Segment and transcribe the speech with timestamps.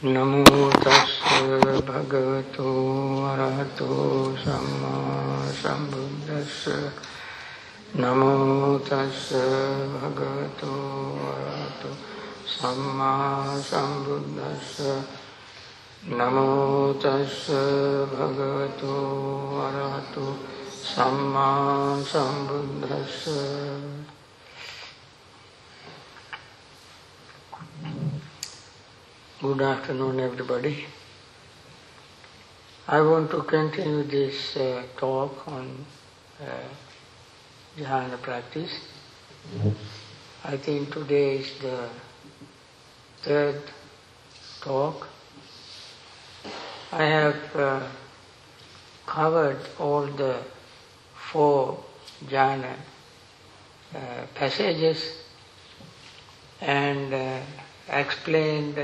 [0.00, 1.18] නමෝ තස්ස
[1.58, 2.70] භගවතු
[3.26, 6.70] අරහතෝ සම්මා සම්බුද්දස්ස
[7.94, 9.34] නමෝ තස්ස
[9.92, 10.70] භගවතු
[11.26, 11.96] අරහතෝ
[12.46, 14.78] සම්මා සම්බුද්දස්ස
[16.08, 17.50] නමෝ තස්ස
[18.08, 18.94] භගවතු
[19.60, 20.32] අරහතෝ
[20.84, 23.26] සම්මා සම්බුද්දස්ස
[29.40, 30.84] Good afternoon, everybody.
[32.88, 35.86] I want to continue this uh, talk on
[36.42, 36.46] uh,
[37.78, 38.72] jhana practice.
[40.44, 41.88] I think today is the
[43.22, 43.62] third
[44.60, 45.06] talk.
[46.90, 47.86] I have uh,
[49.06, 50.38] covered all the
[51.14, 51.78] four
[52.26, 52.74] jhana
[53.94, 53.98] uh,
[54.34, 55.22] passages
[56.60, 57.38] and uh,
[57.88, 58.76] explained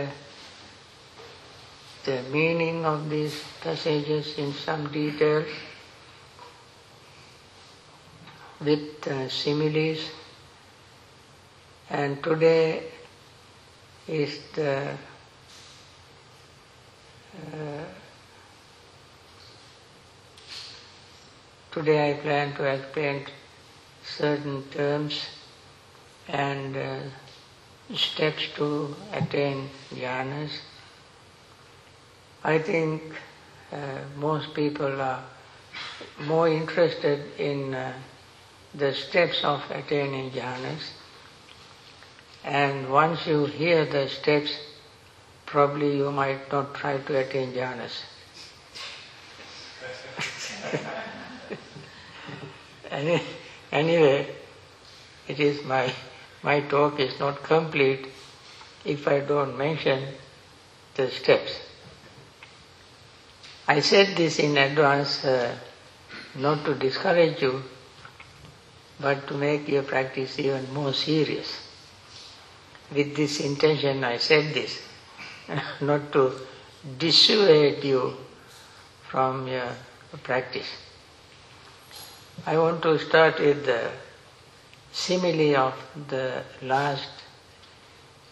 [2.05, 5.45] the meaning of these passages in some detail
[8.61, 10.01] with uh, similes.
[11.91, 12.85] And today
[14.07, 14.97] is the
[17.53, 17.85] uh,
[21.73, 23.27] today I plan to explain
[24.05, 25.27] certain terms
[26.29, 26.99] and uh,
[27.95, 30.51] steps to attain jhanas.
[32.47, 33.03] I think
[33.73, 35.25] uh, most people are
[36.25, 37.95] more interested in uh,
[38.75, 40.91] the steps of attaining jhanas.
[42.45, 44.55] And once you hear the steps,
[45.47, 48.03] probably you might not try to attain jhanas.
[52.91, 53.23] Any,
[53.73, 54.29] anyway,
[55.27, 55.91] it is my
[56.43, 58.07] my talk is not complete
[58.85, 60.09] if I don't mention
[60.95, 61.53] the steps.
[63.67, 65.57] I said this in advance uh,
[66.37, 67.63] not to discourage you,
[69.01, 71.61] but to make your practice even more serious.
[72.95, 74.81] With this intention I said this,
[75.81, 76.33] not to
[76.99, 78.15] dissuade you
[79.09, 79.71] from your
[80.23, 80.69] practice.
[82.47, 83.91] I want to start with the
[84.93, 85.75] simile of
[86.09, 87.09] the last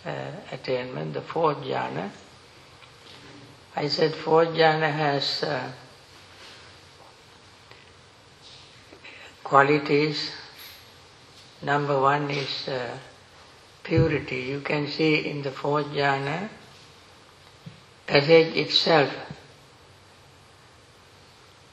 [0.04, 2.10] uh, attainment, the fourth jhana.
[3.74, 5.72] I said fourth jhana has uh,
[9.42, 10.30] qualities.
[11.62, 12.98] Number one is uh,
[13.82, 14.40] purity.
[14.40, 16.48] You can see in the fourth jhana
[18.06, 19.10] passage itself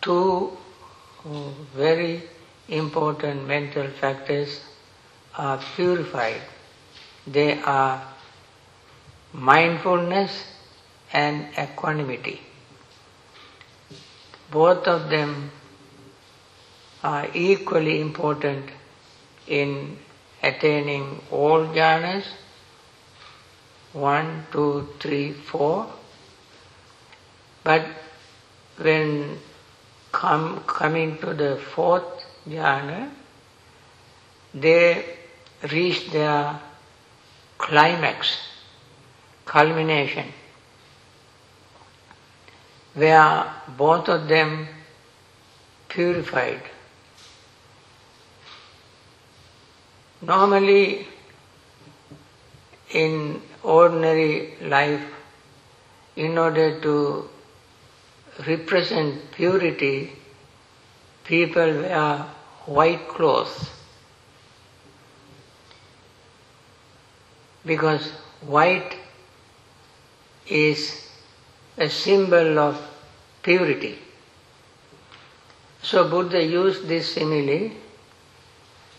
[0.01, 0.57] two
[1.75, 2.23] very
[2.69, 4.61] important mental factors
[5.37, 6.41] are purified.
[7.27, 8.01] They are
[9.33, 10.31] mindfulness
[11.13, 12.39] and equanimity.
[14.51, 15.51] Both of them
[17.03, 18.69] are equally important
[19.47, 19.97] in
[20.43, 22.25] attaining all jhanas,
[23.93, 25.87] one, two, three, four.
[27.63, 27.85] But
[28.77, 29.39] when
[30.11, 33.11] come, coming to the fourth jhana,
[34.53, 35.05] they
[35.71, 36.59] reach their
[37.57, 38.37] climax,
[39.45, 40.25] culmination
[42.93, 43.45] where
[43.77, 44.67] both of them
[45.87, 46.61] purified.
[50.21, 51.07] Normally,
[52.91, 55.05] in ordinary life,
[56.15, 57.29] in order to
[58.47, 60.11] represent purity,
[61.23, 62.25] people wear
[62.65, 63.69] white clothes.
[67.65, 68.11] Because
[68.41, 68.97] white
[70.47, 71.08] is
[71.79, 72.77] a symbol of
[73.41, 73.97] purity.
[75.81, 77.71] So Buddha used this simile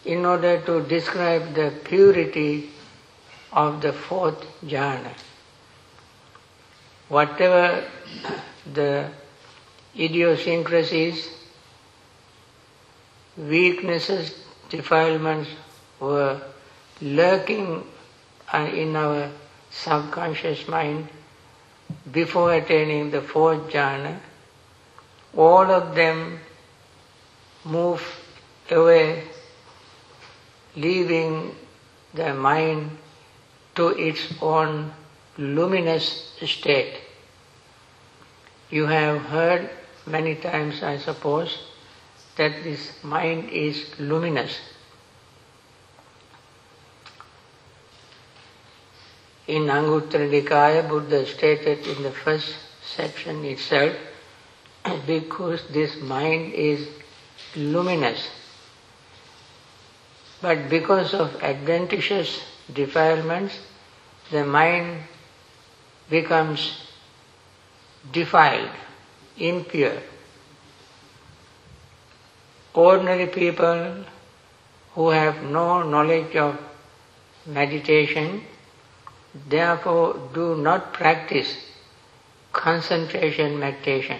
[0.04, 2.70] in order to describe the purity
[3.52, 5.12] of the fourth jhana.
[7.08, 7.84] Whatever
[8.72, 9.10] the
[9.98, 11.28] idiosyncrasies,
[13.36, 14.34] weaknesses,
[14.70, 15.50] defilements
[15.98, 16.40] were
[17.02, 17.84] lurking
[18.52, 19.30] uh, in our
[19.70, 21.08] subconscious mind,
[22.10, 24.18] before attaining the fourth jhana,
[25.36, 26.40] all of them
[27.64, 28.02] move
[28.70, 29.24] away,
[30.76, 31.54] leaving
[32.14, 32.90] the mind
[33.74, 34.92] to its own
[35.38, 37.00] luminous state.
[38.70, 39.70] You have heard
[40.06, 41.58] many times, I suppose,
[42.36, 44.58] that this mind is luminous.
[49.50, 52.54] In Anguttara Nikaya, Buddha stated in the first
[52.96, 53.96] section itself,
[55.06, 56.86] because this mind is
[57.56, 58.28] luminous.
[60.40, 62.40] But because of adventitious
[62.72, 63.58] defilements,
[64.30, 65.02] the mind
[66.08, 66.86] becomes
[68.12, 68.70] defiled,
[69.36, 69.98] impure.
[72.72, 74.04] Ordinary people
[74.94, 76.56] who have no knowledge of
[77.46, 78.44] meditation,
[79.34, 81.54] therefore do not practice
[82.52, 84.18] concentration meditation.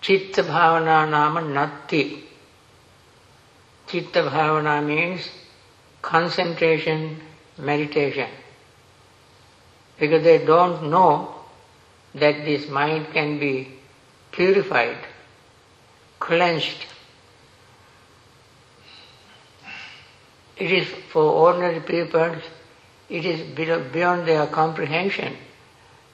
[0.00, 2.22] Chitta bhavana nama natti.
[3.86, 5.28] Chitta bhavana means
[6.02, 7.20] concentration
[7.58, 8.28] meditation.
[9.98, 11.34] Because they don't know
[12.14, 13.68] that this mind can be
[14.32, 14.96] purified,
[16.18, 16.86] cleansed.
[20.60, 22.36] It is for ordinary people,
[23.08, 23.40] it is
[23.92, 25.36] beyond their comprehension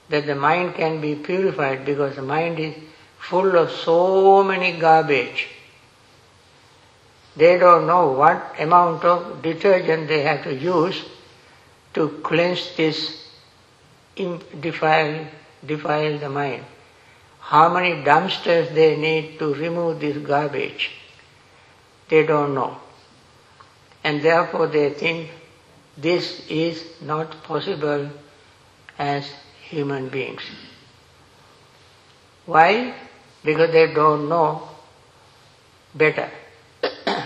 [0.08, 2.74] that the mind can be purified because the mind is
[3.18, 5.48] full of so many garbage.
[7.36, 11.04] They don't know what amount of detergent they have to use
[11.94, 13.28] to cleanse this
[14.14, 15.26] defile,
[15.66, 16.64] defile the mind.
[17.40, 20.92] How many dumpsters they need to remove this garbage.
[22.08, 22.76] They don't know.
[24.06, 25.30] And therefore they think
[25.98, 28.08] this is not possible
[28.96, 29.28] as
[29.68, 30.42] human beings.
[32.44, 32.94] Why?
[33.42, 34.68] Because they don't know
[35.92, 36.30] better.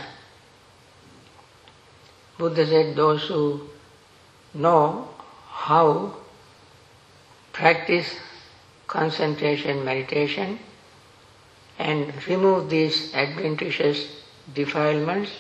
[2.39, 3.69] Buddha said those who
[4.55, 5.07] know
[5.51, 6.17] how
[7.53, 8.17] practice
[8.87, 10.59] concentration meditation
[11.79, 14.09] and remove these adventitious
[14.55, 15.31] defilements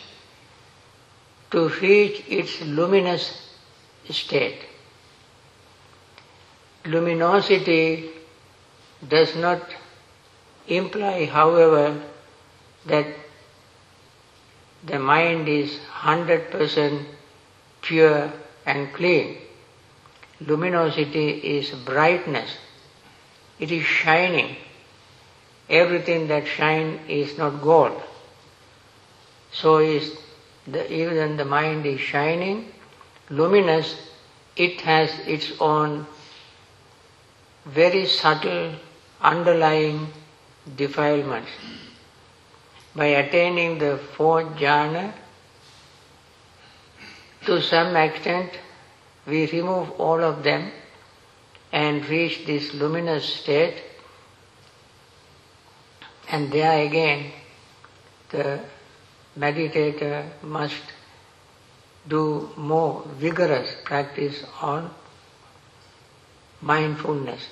[1.51, 3.51] to reach its luminous
[4.09, 4.61] state.
[6.85, 8.11] Luminosity
[9.07, 9.63] does not
[10.67, 12.03] imply, however,
[12.87, 13.07] that
[14.85, 17.05] the mind is 100%
[17.83, 18.33] pure
[18.65, 19.37] and clean.
[20.41, 22.57] Luminosity is brightness.
[23.59, 24.57] It is shining.
[25.69, 28.01] Everything that shines is not gold.
[29.53, 30.17] So is
[30.73, 32.73] the, even the mind is shining,
[33.29, 33.95] luminous,
[34.57, 36.07] it has its own
[37.65, 38.75] very subtle
[39.21, 40.09] underlying
[40.77, 41.51] defilements.
[42.95, 45.13] By attaining the fourth jhana,
[47.47, 48.51] to some extent
[49.27, 50.71] we remove all of them
[51.73, 53.83] and reach this luminous state
[56.29, 57.33] and there again
[58.31, 58.61] the
[59.39, 60.83] meditator uh, must
[62.09, 64.91] do more vigorous practice on
[66.61, 67.49] mindfulness.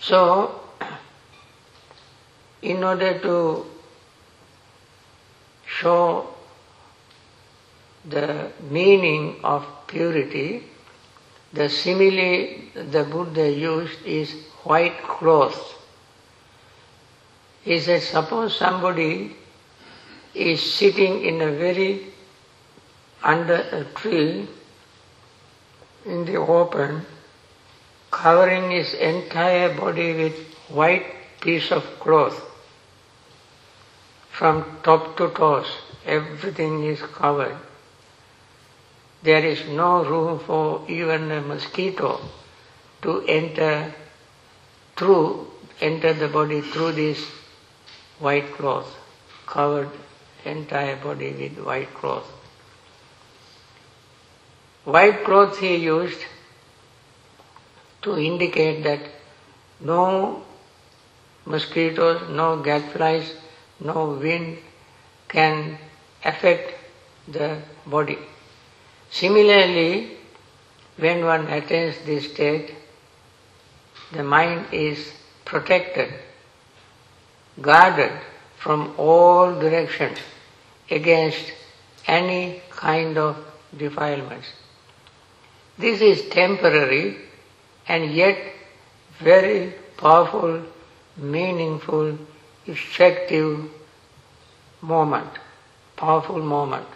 [0.00, 0.60] So,
[2.62, 3.66] in order to
[5.66, 6.34] show
[8.04, 10.64] the meaning of purity,
[11.52, 14.32] the simile the Buddha used is
[14.64, 15.83] white cloth.
[17.64, 19.34] He says, suppose somebody
[20.34, 22.12] is sitting in a very
[23.22, 24.46] under a tree
[26.04, 27.06] in the open,
[28.10, 30.36] covering his entire body with
[30.68, 31.06] white
[31.40, 32.38] piece of cloth
[34.30, 35.66] from top to toes.
[36.04, 37.56] Everything is covered.
[39.22, 42.20] There is no room for even a mosquito
[43.00, 43.94] to enter
[44.96, 45.46] through,
[45.80, 47.24] enter the body through this
[48.24, 48.90] white cloth,
[49.46, 49.90] covered
[50.44, 52.26] entire body with white cloth.
[54.84, 56.24] White cloth he used
[58.02, 59.00] to indicate that
[59.80, 60.42] no
[61.46, 63.32] mosquitoes, no gadflies,
[63.80, 64.58] no wind
[65.28, 65.78] can
[66.24, 66.74] affect
[67.28, 68.18] the body.
[69.10, 70.16] Similarly,
[70.96, 72.74] when one attains this state,
[74.12, 75.12] the mind is
[75.44, 76.12] protected
[77.60, 78.12] guarded
[78.58, 80.18] from all directions
[80.90, 81.52] against
[82.06, 83.36] any kind of
[83.76, 84.48] defilements.
[85.78, 87.16] This is temporary
[87.88, 88.38] and yet
[89.18, 90.62] very powerful,
[91.16, 92.18] meaningful,
[92.66, 93.70] effective
[94.80, 95.30] moment,
[95.96, 96.86] powerful moment.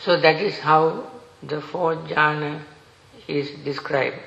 [0.00, 1.10] So that is how
[1.42, 2.60] the fourth jhana
[3.26, 4.18] is described.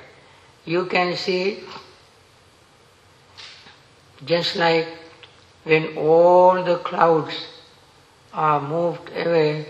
[0.64, 1.60] You can see
[4.24, 4.88] just like
[5.64, 7.34] when all the clouds
[8.32, 9.66] are moved away,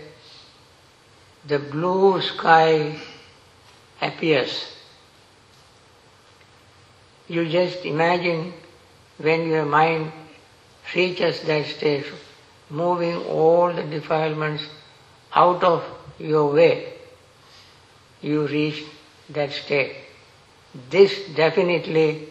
[1.45, 2.99] the blue sky
[4.01, 4.65] appears.
[7.27, 8.53] You just imagine
[9.17, 10.11] when your mind
[10.95, 12.05] reaches that stage,
[12.69, 14.63] moving all the defilements
[15.33, 15.83] out of
[16.17, 16.93] your way,
[18.21, 18.83] you reach
[19.29, 19.95] that state.
[20.89, 22.29] This definitely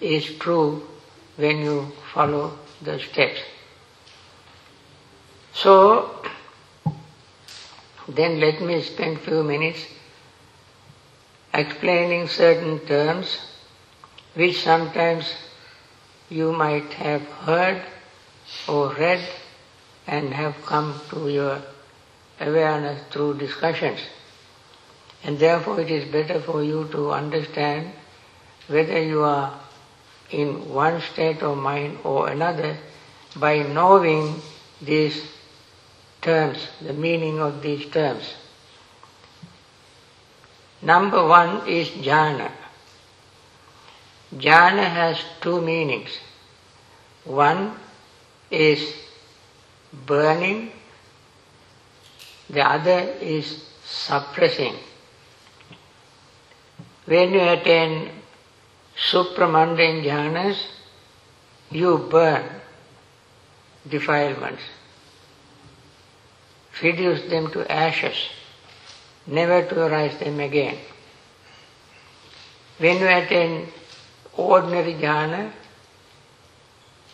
[0.00, 0.86] is true
[1.36, 3.40] when you follow the steps.
[5.54, 6.22] So,
[8.08, 9.86] then let me spend few minutes
[11.52, 13.38] explaining certain terms
[14.34, 15.32] which sometimes
[16.28, 17.82] you might have heard
[18.68, 19.26] or read
[20.06, 21.62] and have come to your
[22.40, 24.00] awareness through discussions.
[25.24, 27.92] And therefore it is better for you to understand
[28.68, 29.58] whether you are
[30.30, 32.76] in one state of mind or another
[33.36, 34.40] by knowing
[34.80, 35.22] these
[36.20, 38.34] terms, the meaning of these terms.
[40.82, 42.50] Number one is jhana.
[44.34, 46.10] Jhana has two meanings.
[47.24, 47.74] One
[48.50, 48.92] is
[49.92, 50.72] burning,
[52.50, 54.74] the other is suppressing.
[57.06, 58.10] When you attain
[58.96, 60.56] supramundane jhanas,
[61.70, 62.44] you burn
[63.88, 64.62] defilements,
[66.82, 68.16] reduce them to ashes,
[69.26, 70.78] never to arise them again.
[72.78, 73.68] When you attain
[74.36, 75.52] ordinary jhana,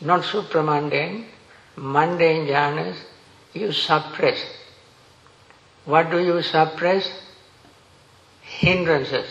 [0.01, 1.27] not supramundane,
[1.77, 2.97] mundane jhanas,
[3.55, 4.45] you suppress.
[5.85, 7.11] What do you suppress?
[8.41, 9.27] Hindrances.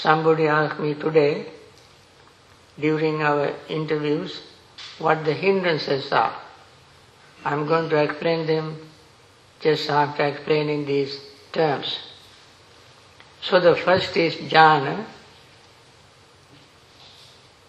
[0.00, 1.46] Somebody asked me today,
[2.78, 4.40] during our interviews,
[4.98, 6.40] what the hindrances are.
[7.44, 8.76] I'm going to explain them
[9.60, 11.20] just after explaining these
[11.52, 11.98] terms.
[13.42, 15.04] So the first is jhana.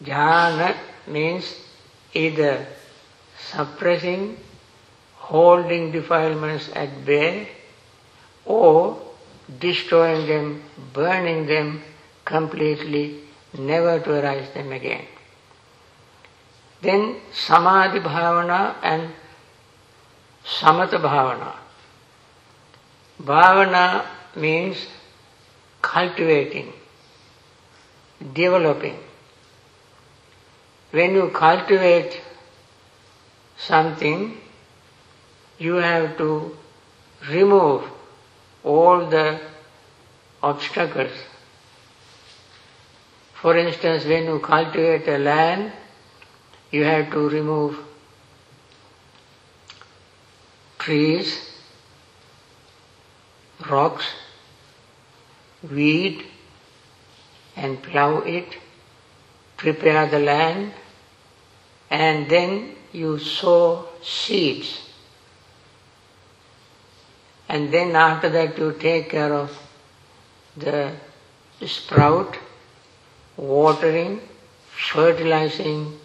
[0.03, 1.55] Jhana means
[2.13, 2.67] either
[3.39, 4.37] suppressing,
[5.15, 7.49] holding defilements at bay,
[8.45, 9.01] or
[9.59, 11.81] destroying them, burning them
[12.29, 13.03] completely,
[13.57, 15.05] never to arise them again.
[16.81, 19.09] Then samadhi bhavana and
[20.57, 21.53] samatha bhavana.
[23.21, 24.05] Bhavana
[24.35, 24.85] means
[25.81, 26.71] cultivating,
[28.33, 28.97] developing.
[30.91, 32.21] When you cultivate
[33.57, 34.37] something,
[35.57, 36.29] you have to
[37.29, 37.83] remove
[38.63, 39.39] all the
[40.41, 41.11] obstacles.
[43.41, 45.71] For instance, when you cultivate a land,
[46.71, 47.77] you have to remove
[50.77, 51.49] trees,
[53.69, 54.05] rocks,
[55.71, 56.25] weed,
[57.55, 58.57] and plow it,
[59.55, 60.73] prepare the land,
[61.89, 64.81] and then you sow seeds.
[67.47, 69.57] And then after that you take care of
[70.57, 70.91] the
[71.65, 72.37] sprout,
[73.39, 74.19] watering,
[74.91, 75.97] fertilizing,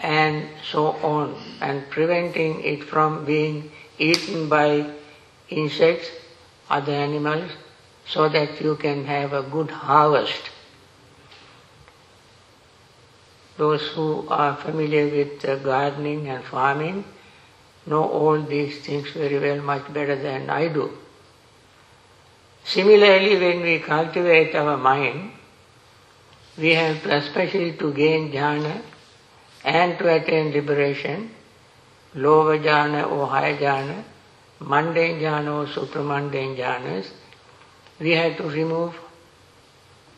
[0.00, 4.86] and so on, and preventing it from being eaten by
[5.50, 6.08] insects,
[6.70, 7.50] other animals,
[8.06, 10.50] so that you can have a good harvest.
[13.56, 17.04] Those who are familiar with gardening and farming
[17.86, 20.90] know all these things very well, much better than I do.
[22.64, 25.32] Similarly, when we cultivate our mind,
[26.56, 28.80] we have especially to gain jhana
[29.64, 31.30] and to attain liberation,
[32.14, 34.04] lower jhana or higher jhana,
[34.60, 37.10] mundane jhana or supramundane jhanas,
[37.98, 38.94] we have to remove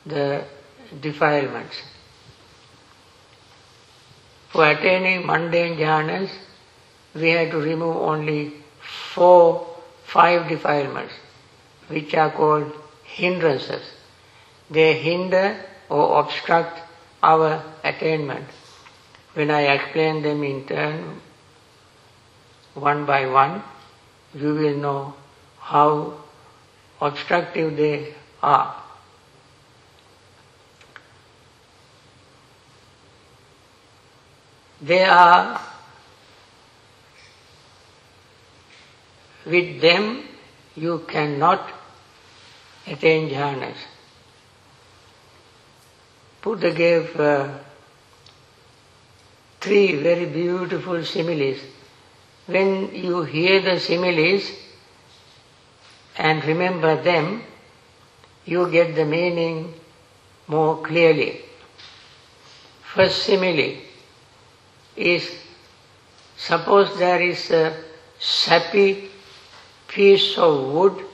[0.04, 0.44] the
[1.00, 1.76] defilements.
[4.50, 6.30] For attaining mundane jhanas,
[7.14, 8.54] we have to remove only
[9.14, 9.66] four,
[10.04, 11.14] five defilements,
[11.88, 12.72] which are called
[13.04, 13.82] hindrances.
[14.70, 16.80] They hinder or obstruct
[17.22, 18.46] our attainment.
[19.34, 21.20] When I explain them in turn,
[22.74, 23.62] one by one,
[24.34, 25.14] you will know
[25.58, 26.14] how
[27.00, 28.82] obstructive they are.
[34.80, 35.60] They are,
[39.46, 40.28] with them
[40.74, 41.72] you cannot
[42.86, 43.76] attain jhanas.
[46.46, 47.48] Buddha gave uh,
[49.60, 51.58] three very beautiful similes
[52.46, 54.44] when you hear the similes
[56.16, 57.42] and remember them,
[58.44, 59.74] you get the meaning
[60.46, 61.40] more clearly.
[62.94, 63.78] First simile
[64.94, 65.28] is
[66.36, 67.76] suppose there is a
[68.20, 69.10] sappy
[69.88, 71.04] piece of wood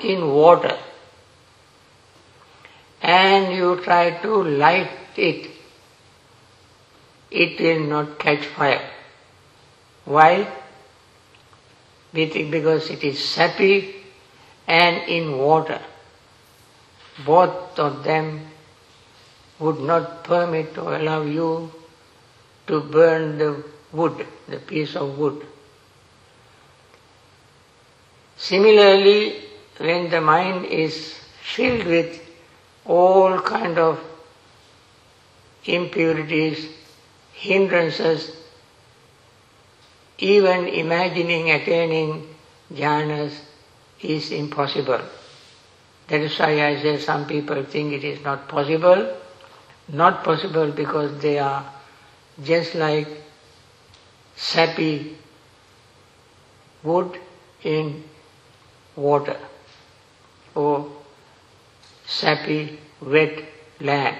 [0.00, 0.78] in water
[3.06, 5.48] and you try to light it,
[7.30, 8.90] it will not catch fire.
[10.04, 10.48] Why?
[12.12, 13.94] Because it is sappy
[14.66, 15.80] and in water.
[17.24, 18.40] Both of them
[19.60, 21.70] would not permit or allow you
[22.66, 25.46] to burn the wood, the piece of wood.
[28.36, 29.42] Similarly,
[29.78, 31.14] when the mind is
[31.54, 32.25] filled with
[32.86, 33.98] all kind of
[35.64, 36.68] impurities,
[37.32, 38.36] hindrances,
[40.18, 42.34] even imagining attaining
[42.72, 43.32] jhanas
[44.02, 45.00] is impossible.
[46.08, 49.16] That is why I say some people think it is not possible.
[49.88, 51.64] Not possible because they are
[52.42, 53.08] just like
[54.36, 55.16] sappy
[56.82, 57.18] wood
[57.62, 58.04] in
[58.94, 59.38] water
[60.54, 60.90] or
[62.06, 63.44] sappy wet
[63.80, 64.16] land.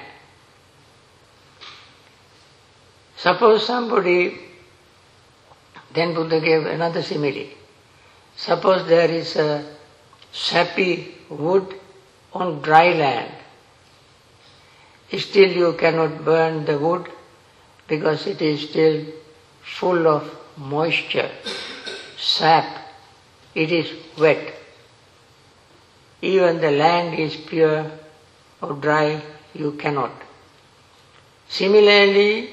[3.17, 4.39] Suppose somebody,
[5.95, 7.49] then Buddha gave another simile.
[8.37, 9.65] Suppose there is a
[10.33, 11.75] sappy wood
[12.33, 13.33] on dry land.
[15.17, 17.09] Still you cannot burn the wood
[17.89, 19.07] because it is still
[19.63, 21.31] full of moisture,
[22.19, 22.83] sap.
[23.55, 24.55] It is wet.
[26.27, 27.89] Even the land is pure
[28.61, 29.23] or dry,
[29.55, 30.11] you cannot.
[31.49, 32.51] Similarly,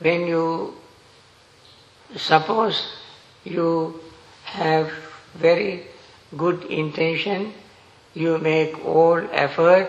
[0.00, 0.74] when you
[2.14, 2.76] suppose
[3.44, 4.00] you
[4.44, 4.90] have
[5.34, 5.86] very
[6.36, 7.54] good intention,
[8.12, 9.88] you make all effort,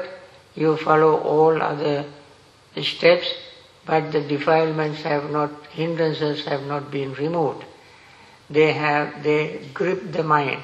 [0.56, 2.06] you follow all other
[2.82, 3.28] steps,
[3.86, 7.66] but the defilements have not, hindrances have not been removed.
[8.50, 10.62] They have, they grip the mind,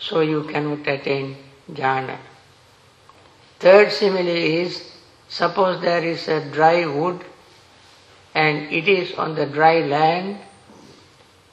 [0.00, 1.36] so you cannot attain
[1.70, 2.16] jhana.
[3.58, 4.82] Third simile is,
[5.28, 7.22] suppose there is a dry wood
[8.34, 10.38] and it is on the dry land,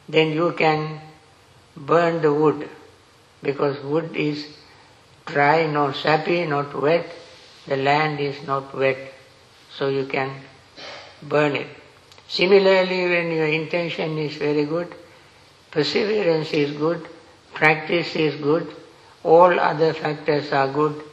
[0.08, 1.02] then you can
[1.76, 2.70] burn the wood
[3.44, 4.46] because wood is
[5.26, 7.06] dry, not sappy, not wet.
[7.68, 8.98] The land is not wet,
[9.70, 10.32] so you can
[11.22, 11.68] burn it.
[12.30, 14.96] Similarly, when your intention is very good,
[15.72, 17.08] perseverance is good,
[17.58, 18.74] practice is good,
[19.24, 21.04] all other factors are good.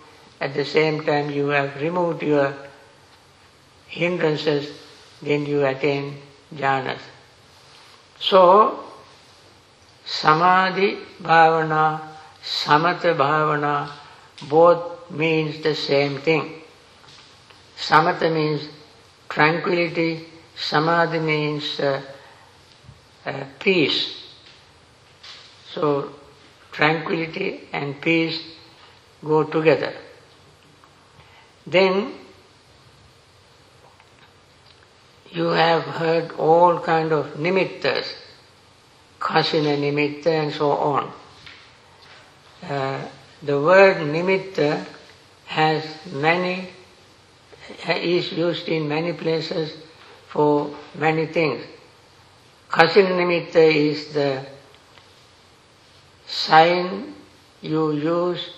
[0.40, 2.54] At the same time, you have removed your
[3.86, 4.70] hindrances,
[5.22, 6.18] then you attain
[6.54, 7.00] jhanas.
[8.20, 8.84] So,
[10.04, 12.00] Samadhi bhavana,
[12.42, 13.90] samatha bhavana,
[14.48, 16.60] both means the same thing.
[17.78, 18.68] Samatha means
[19.30, 22.02] tranquility, samadhi means uh,
[23.24, 24.22] uh, peace.
[25.72, 26.12] So,
[26.74, 28.40] tranquility and peace
[29.24, 29.94] go together.
[31.66, 32.12] Then
[35.30, 38.06] you have heard all kind of nimittas
[39.20, 41.12] kasina nimitta and so on.
[42.62, 43.08] Uh,
[43.42, 44.84] the word nimitta
[45.46, 46.68] has many,
[47.88, 49.72] is used in many places
[50.28, 51.64] for many things.
[52.68, 54.44] Kasina nimitta is the
[56.26, 57.14] sign
[57.60, 58.50] you use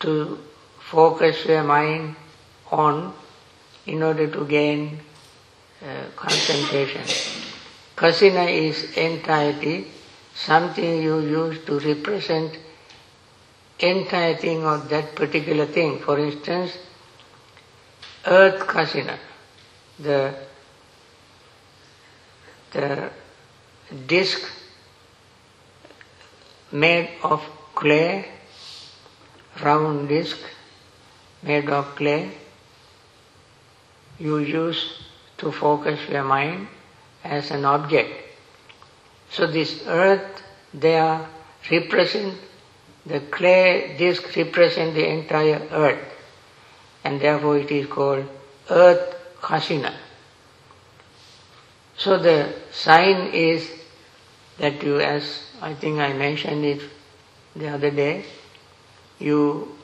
[0.00, 0.38] to
[0.78, 2.16] focus your mind
[2.70, 3.14] on
[3.86, 5.00] in order to gain
[5.84, 7.02] uh, concentration.
[7.96, 9.86] Kasina is entirety,
[10.34, 12.58] something you use to represent
[13.78, 15.98] entire thing of that particular thing.
[15.98, 16.78] For instance,
[18.26, 19.18] earth kasina,
[19.98, 20.34] the,
[22.72, 23.10] the
[24.06, 24.40] disc
[26.72, 27.42] made of
[27.74, 28.26] clay,
[29.62, 30.38] round disc
[31.42, 32.30] made of clay,
[34.18, 35.02] you use
[35.38, 36.68] to focus your mind
[37.24, 38.10] as an object.
[39.30, 41.28] So this earth, they are
[41.70, 42.38] represent,
[43.06, 46.08] the clay disc represent the entire earth.
[47.04, 48.26] And therefore it is called
[48.70, 49.92] earth kasina.
[51.96, 53.70] So the sign is
[54.58, 56.80] that you, as I think I mentioned it
[57.54, 58.24] the other day,
[59.20, 59.76] you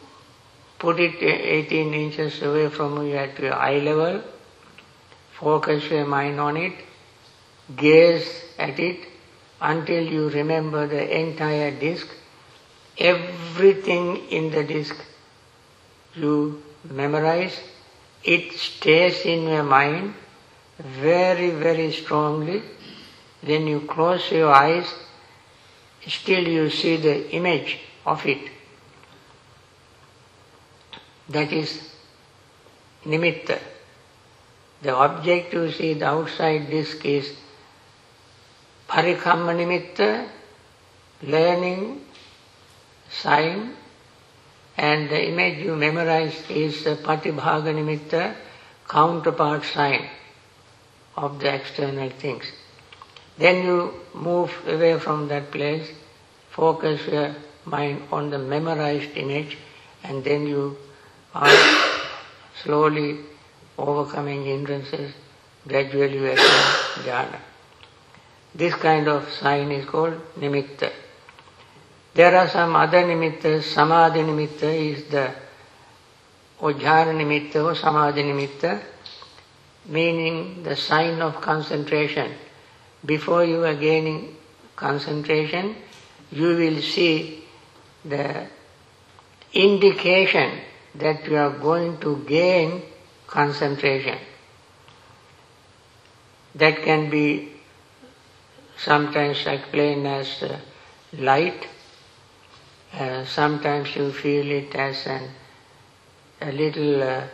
[0.76, 4.20] put it 18 inches away from you at your eye level,
[5.38, 6.72] focus your mind on it,
[7.76, 9.06] gaze at it
[9.60, 12.08] until you remember the entire disk.
[12.98, 14.96] Everything in the disk
[16.16, 16.60] you
[16.90, 17.56] memorize,
[18.24, 20.14] it stays in your mind
[20.78, 22.62] very, very strongly.
[23.44, 24.92] Then you close your eyes,
[26.08, 28.50] still you see the image of it.
[31.28, 31.80] That is
[33.04, 33.58] nimitta.
[34.80, 37.32] The object you see, the outside disk is
[38.88, 40.28] parikamma nimitta,
[41.22, 42.00] learning,
[43.10, 43.74] sign,
[44.76, 48.34] and the image you memorize is the patibhaga nimitta,
[48.88, 50.08] counterpart sign
[51.16, 52.44] of the external things.
[53.38, 55.88] Then you move away from that place,
[56.50, 59.56] focus your mind on the memorized image,
[60.02, 60.76] and then you
[61.34, 61.50] are
[62.62, 63.20] slowly
[63.76, 65.12] overcoming hindrances,
[65.66, 67.38] gradually you attain jhana.
[68.54, 70.90] This kind of sign is called nimitta.
[72.14, 73.62] There are some other nimittas.
[73.62, 75.32] Samadhi nimitta is the
[76.58, 78.82] or nimitta or samadhi nimitta,
[79.86, 82.32] meaning the sign of concentration.
[83.04, 84.36] Before you are gaining
[84.74, 85.76] concentration,
[86.30, 87.44] you will see
[88.04, 88.46] the
[89.52, 90.60] indication
[90.94, 92.82] that you are going to gain
[93.26, 94.18] concentration.
[96.54, 97.52] That can be
[98.76, 100.58] sometimes explained as uh,
[101.18, 101.66] light,
[102.94, 105.30] uh, sometimes you feel it as an,
[106.40, 107.24] a little uh,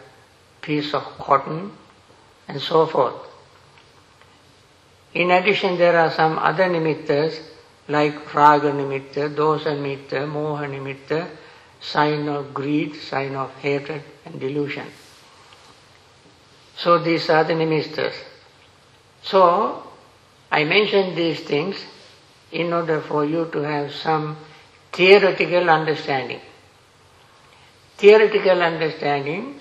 [0.60, 1.72] piece of cotton,
[2.48, 3.33] and so forth.
[5.14, 7.40] In addition, there are some other nimittas
[7.88, 11.28] like raga nimitta, dosa nimitta, moha nimitta,
[11.80, 14.86] sign of greed, sign of hatred and delusion.
[16.76, 18.14] So these are the nimittas.
[19.22, 19.84] So
[20.50, 21.76] I mention these things
[22.50, 24.36] in order for you to have some
[24.92, 26.40] theoretical understanding.
[27.96, 29.60] Theoretical understanding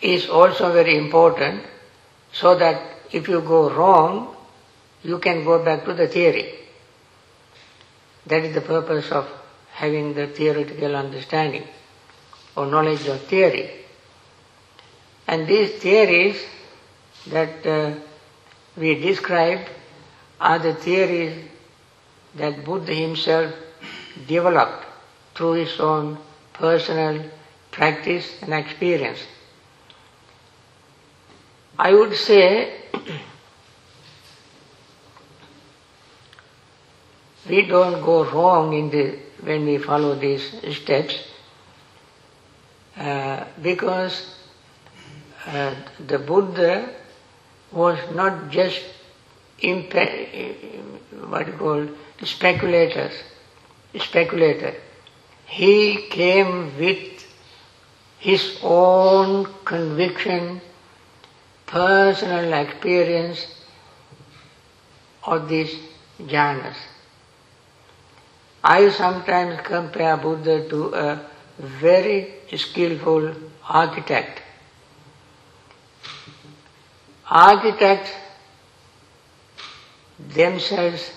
[0.00, 1.62] is also very important
[2.32, 4.34] so that if you go wrong,
[5.02, 6.54] you can go back to the theory.
[8.26, 9.28] That is the purpose of
[9.72, 11.64] having the theoretical understanding
[12.56, 13.70] or knowledge of theory.
[15.26, 16.40] And these theories
[17.28, 17.94] that uh,
[18.76, 19.66] we describe
[20.40, 21.48] are the theories
[22.34, 23.54] that Buddha himself
[24.26, 24.84] developed
[25.34, 26.18] through his own
[26.52, 27.24] personal
[27.70, 29.20] practice and experience.
[31.78, 32.80] I would say
[37.48, 41.18] we don't go wrong in the, when we follow these steps
[42.96, 44.36] uh, because
[45.46, 45.74] uh,
[46.06, 46.88] the Buddha
[47.72, 48.82] was not just
[49.62, 50.28] impa-
[51.28, 51.88] what you call
[52.22, 53.12] speculators,
[53.98, 54.74] speculator.
[55.46, 57.26] He came with
[58.18, 60.60] his own conviction,
[61.72, 63.46] personal experience
[65.24, 65.74] of these
[66.20, 66.76] jhanas.
[68.62, 71.26] I sometimes compare Buddha to a
[71.58, 73.32] very skillful
[73.68, 74.42] architect.
[77.30, 78.10] Architects
[80.18, 81.10] themselves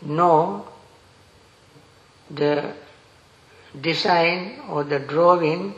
[0.00, 0.66] know
[2.30, 2.72] the
[3.78, 5.74] design or the drawing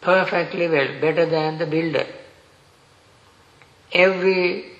[0.00, 2.06] perfectly well, better than the builder.
[3.92, 4.70] Every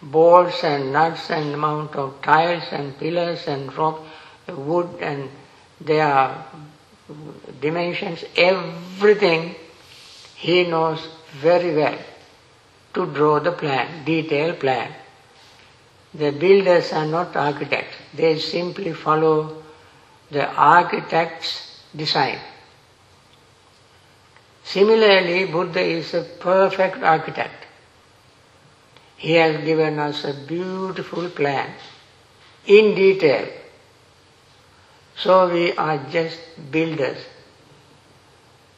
[0.00, 4.00] bolts and nuts and amount of tiles and pillars and rock,
[4.48, 5.28] wood and
[5.80, 6.44] their
[7.60, 9.54] dimensions, everything
[10.36, 11.08] he knows
[11.40, 11.98] very well
[12.94, 14.92] to draw the plan, detailed plan.
[16.14, 19.62] The builders are not architects, they simply follow
[20.30, 22.38] the architect's design.
[24.68, 27.64] Similarly, Buddha is a perfect architect.
[29.16, 31.72] He has given us a beautiful plan
[32.66, 33.48] in detail.
[35.16, 36.38] So we are just
[36.70, 37.16] builders.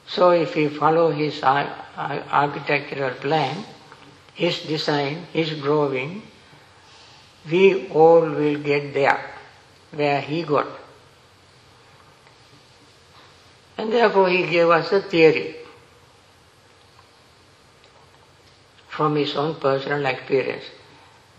[0.07, 3.64] So if we follow his architectural plan,
[4.35, 6.22] his design, his drawing,
[7.50, 9.35] we all will get there
[9.90, 10.68] where he got.
[13.76, 15.57] And therefore he gave us a theory
[19.01, 20.65] from his own personal experience.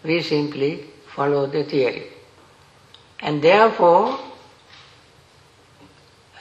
[0.04, 0.84] We simply
[1.16, 2.08] follow the theory.
[3.20, 4.20] And therefore,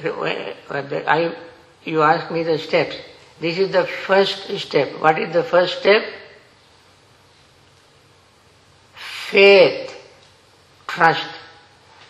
[0.03, 1.37] uh, uh, I,
[1.85, 2.97] you ask me the steps.
[3.39, 4.99] This is the first step.
[4.99, 6.03] What is the first step?
[8.95, 9.95] Faith,
[10.87, 11.29] trust.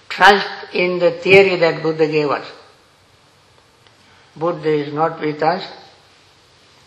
[0.08, 2.46] Trust in the theory that Buddha gave us.
[4.36, 5.64] Buddha is not with us.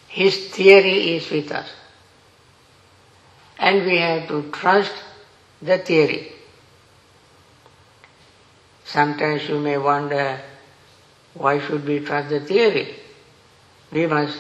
[0.08, 1.83] His theory is with us.
[3.58, 4.94] And we have to trust
[5.62, 6.32] the theory.
[8.86, 10.40] Sometimes you may wonder,
[11.34, 12.96] why should we trust the theory?
[13.92, 14.38] We must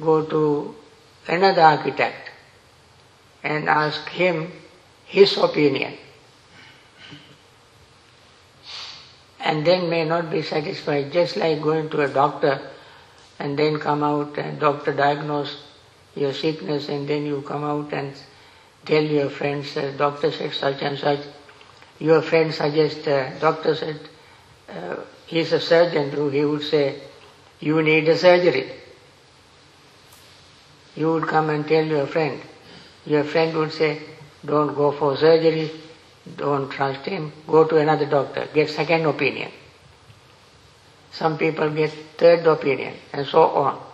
[0.00, 0.74] go to
[1.28, 2.30] another architect
[3.42, 4.52] and ask him
[5.06, 5.94] his opinion.
[9.38, 12.60] And then may not be satisfied, just like going to a doctor
[13.38, 15.56] and then come out and doctor diagnose
[16.14, 18.12] your sickness and then you come out and
[18.84, 21.20] tell your friends, uh, doctor said such and such.
[21.98, 24.00] Your friend suggests, uh, doctor said,
[24.68, 24.96] uh,
[25.26, 27.00] he's a surgeon, who he would say,
[27.60, 28.70] you need a surgery.
[30.96, 32.40] You would come and tell your friend.
[33.04, 34.00] Your friend would say,
[34.44, 35.70] don't go for surgery,
[36.36, 39.50] don't trust him, go to another doctor, get second opinion.
[41.12, 43.89] Some people get third opinion, and so on.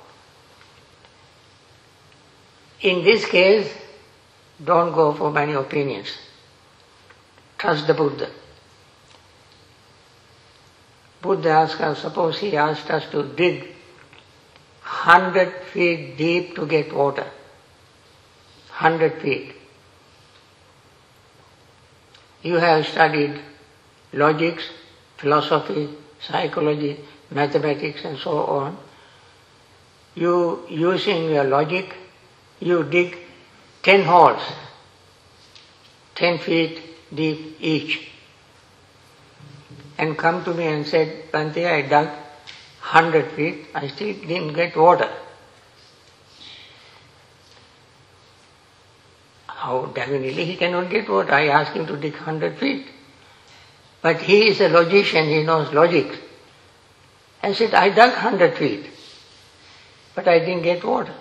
[2.81, 3.73] In this case,
[4.63, 6.09] don't go for many opinions.
[7.59, 8.31] Trust the Buddha.
[11.23, 13.75] Buddha asked us, suppose he asked us to dig
[14.81, 17.27] hundred feet deep to get water.
[18.71, 19.55] Hundred feet.
[22.43, 23.41] You have studied
[24.13, 24.65] logics,
[25.17, 25.89] philosophy,
[26.21, 28.79] psychology, mathematics and so on.
[30.15, 31.95] You, using your logic,
[32.61, 33.19] you dig
[33.83, 34.43] ten holes,
[36.15, 36.81] ten feet
[37.15, 38.11] deep each.
[39.99, 42.09] And come to me and said, Bhante, I dug
[42.81, 45.11] hundred feet, I still didn't get water.
[49.47, 51.33] How definitely he cannot get water.
[51.33, 52.87] I asked him to dig hundred feet.
[54.03, 56.07] But he is a logician, he knows logic.
[57.43, 58.87] I said, I dug hundred feet,
[60.15, 61.15] but I didn't get water.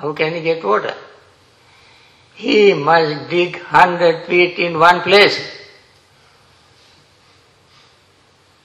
[0.00, 0.94] How can he get water?
[2.34, 5.38] He must dig hundred feet in one place.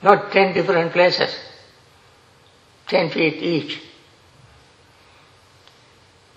[0.02, 1.36] Not ten different places.
[2.88, 3.82] Ten feet each.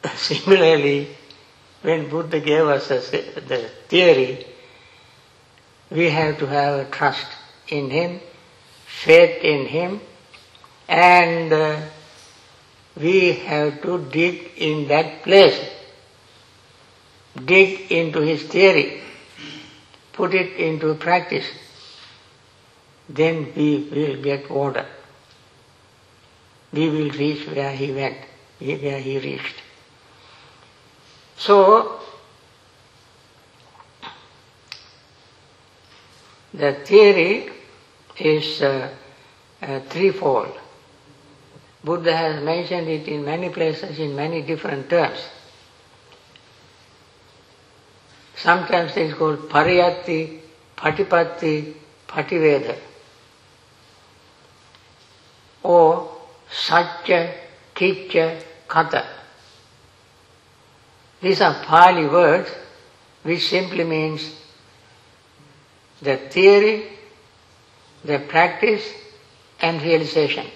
[0.16, 1.08] Similarly,
[1.82, 4.46] when Buddha gave us the theory,
[5.90, 7.26] we have to have a trust
[7.68, 8.20] in Him,
[8.84, 10.00] faith in Him,
[10.88, 11.80] and uh,
[13.00, 15.58] we have to dig in that place.
[17.44, 19.00] Dig into His theory,
[20.12, 21.46] put it into practice.
[23.08, 24.86] Then we will get water.
[26.72, 28.18] We will reach where He went,
[28.58, 29.62] where He reached.
[31.36, 32.00] So,
[36.52, 37.50] the theory
[38.18, 38.92] is uh,
[39.62, 40.58] uh, threefold.
[41.88, 45.20] Buddha has mentioned it in many places in many different terms.
[48.36, 50.38] Sometimes it is called pariyatti,
[50.76, 51.72] patipatti,
[52.06, 52.76] pativedha.
[55.62, 56.14] Or
[56.50, 57.32] satya,
[57.74, 59.06] kitcha, kata.
[61.22, 62.50] These are Pali words
[63.22, 64.30] which simply means
[66.02, 66.86] the theory,
[68.04, 68.86] the practice
[69.58, 70.46] and realization.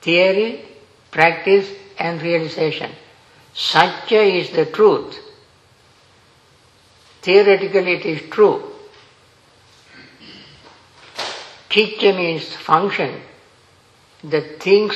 [0.00, 0.64] Theory,
[1.10, 2.90] practice and realization.
[3.54, 5.18] Satya is the truth.
[7.22, 8.62] Theoretically it is true.
[11.68, 13.20] Chitta means function,
[14.24, 14.94] the things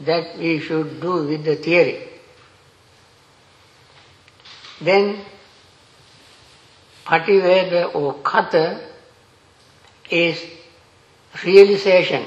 [0.00, 2.08] that we should do with the theory.
[4.80, 5.24] Then
[7.04, 8.80] Pativedha or Kata
[10.10, 10.42] is
[11.44, 12.24] realization,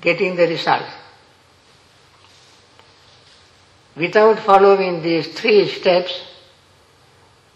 [0.00, 0.84] getting the result.
[3.96, 6.20] Without following these three steps,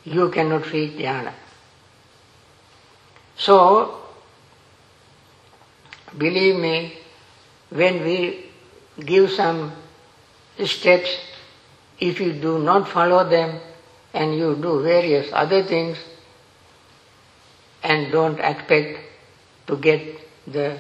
[0.04, 1.32] you cannot reach jhana.
[3.36, 4.00] So,
[6.16, 6.94] believe me,
[7.68, 8.46] when we
[8.98, 9.72] give some
[10.64, 11.10] steps,
[11.98, 13.60] if you do not follow them
[14.14, 15.98] and you do various other things
[17.82, 19.00] and don't expect
[19.66, 20.02] to get
[20.46, 20.78] the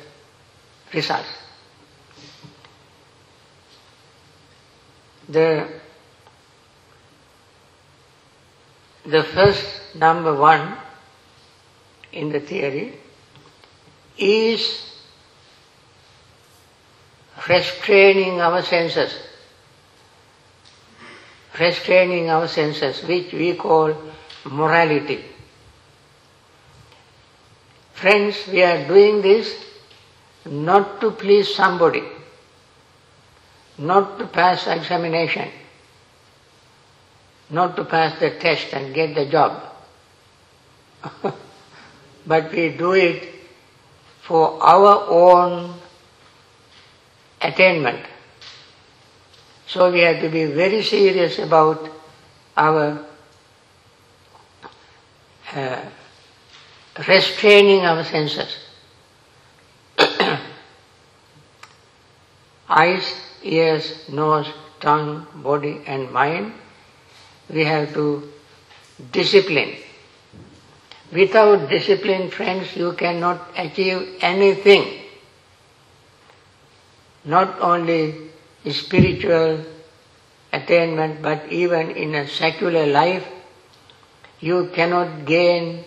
[0.92, 1.39] results.
[5.30, 5.68] The,
[9.06, 10.76] the first number one
[12.12, 12.94] in the theory
[14.18, 14.90] is
[17.48, 19.14] restraining our senses,
[21.58, 23.94] restraining our senses, which we call
[24.44, 25.24] morality.
[27.92, 29.54] Friends, we are doing this
[30.46, 32.02] not to please somebody,
[33.80, 35.48] not to pass examination,
[37.48, 39.62] not to pass the test and get the job.
[42.26, 43.26] but we do it
[44.22, 45.74] for our own
[47.40, 48.04] attainment.
[49.66, 51.88] So we have to be very serious about
[52.56, 53.06] our
[55.54, 55.80] uh,
[57.08, 58.56] restraining our senses.
[62.68, 64.48] Eyes, ears, nose,
[64.80, 66.52] tongue, body and mind,
[67.48, 68.30] we have to
[69.12, 69.76] discipline.
[71.12, 75.02] Without discipline, friends, you cannot achieve anything.
[77.24, 78.30] Not only
[78.70, 79.64] spiritual
[80.52, 83.26] attainment, but even in a secular life,
[84.40, 85.84] you cannot gain,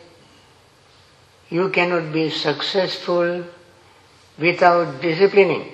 [1.50, 3.44] you cannot be successful
[4.38, 5.72] without disciplining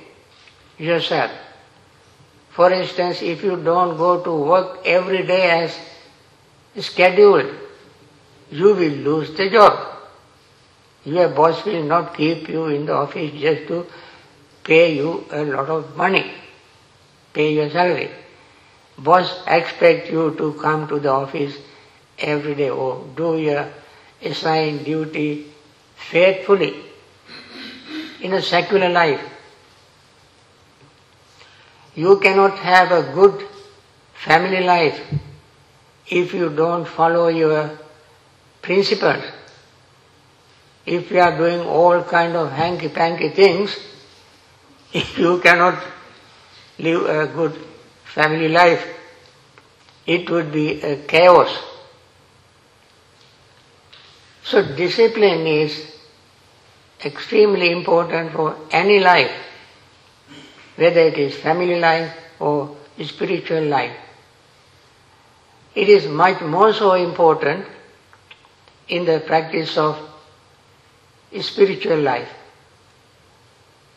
[0.78, 1.32] yourself.
[2.50, 7.54] For instance, if you don't go to work every day as scheduled,
[8.52, 9.88] you will lose the job.
[11.06, 13.86] Your boss will not keep you in the office just to
[14.64, 16.32] pay you a lot of money,
[17.34, 18.10] pay your salary.
[18.98, 21.56] Boss expect you to come to the office
[22.18, 23.68] every day or do your
[24.22, 25.48] assigned duty
[25.96, 26.76] faithfully
[28.22, 29.22] in a secular life.
[31.95, 33.47] You cannot have a good
[34.13, 34.99] family life
[36.08, 37.78] if you don't follow your
[38.62, 39.23] principles.
[40.86, 43.78] If you are doing all kind of hanky-panky things,
[45.17, 45.84] you cannot
[46.80, 47.54] live a good
[48.13, 48.86] family life,
[50.06, 51.56] it would be a chaos.
[54.43, 55.86] So discipline is
[57.06, 59.32] extremely important for any life,
[60.80, 63.96] whether it is family life or spiritual life.
[65.76, 67.65] It is much more so important
[68.88, 69.98] in the practice of
[71.42, 72.30] spiritual life,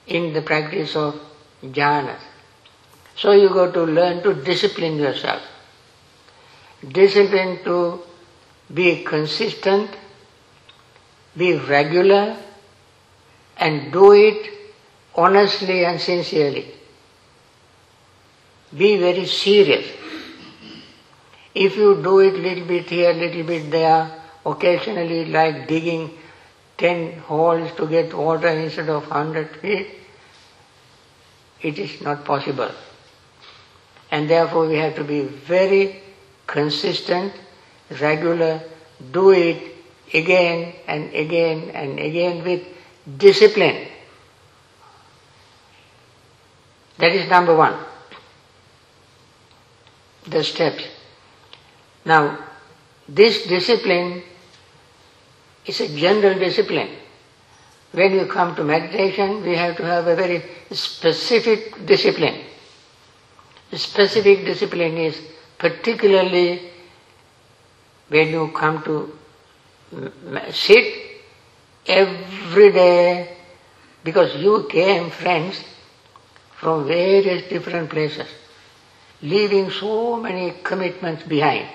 [0.06, 1.20] in the practice of
[1.62, 2.16] jhana.
[3.16, 5.42] So you got to learn to discipline yourself.
[6.86, 8.00] Discipline to
[8.74, 9.90] be consistent,
[11.36, 12.36] be regular,
[13.56, 14.61] and do it
[15.14, 16.66] honestly and sincerely.
[18.76, 19.86] Be very serious.
[21.54, 24.10] If you do it little bit here, little bit there,
[24.46, 26.10] occasionally like digging
[26.78, 29.86] ten holes to get water instead of hundred feet,
[31.60, 32.70] it is not possible.
[34.10, 36.00] And therefore we have to be very
[36.46, 37.32] consistent,
[38.00, 38.62] regular,
[39.10, 39.74] do it
[40.14, 42.62] again and again and again with
[43.18, 43.88] discipline.
[46.98, 47.74] That is number one.
[50.26, 50.84] The steps.
[52.04, 52.38] Now,
[53.08, 54.22] this discipline
[55.66, 56.90] is a general discipline.
[57.92, 62.44] When you come to meditation, we have to have a very specific discipline.
[63.72, 65.20] Specific discipline is
[65.58, 66.70] particularly
[68.08, 69.18] when you come to
[69.94, 71.22] mm, sit
[71.86, 73.36] every day,
[74.04, 75.62] because you came, friends,
[76.62, 78.28] from various different places,
[79.20, 81.66] leaving so many commitments behind.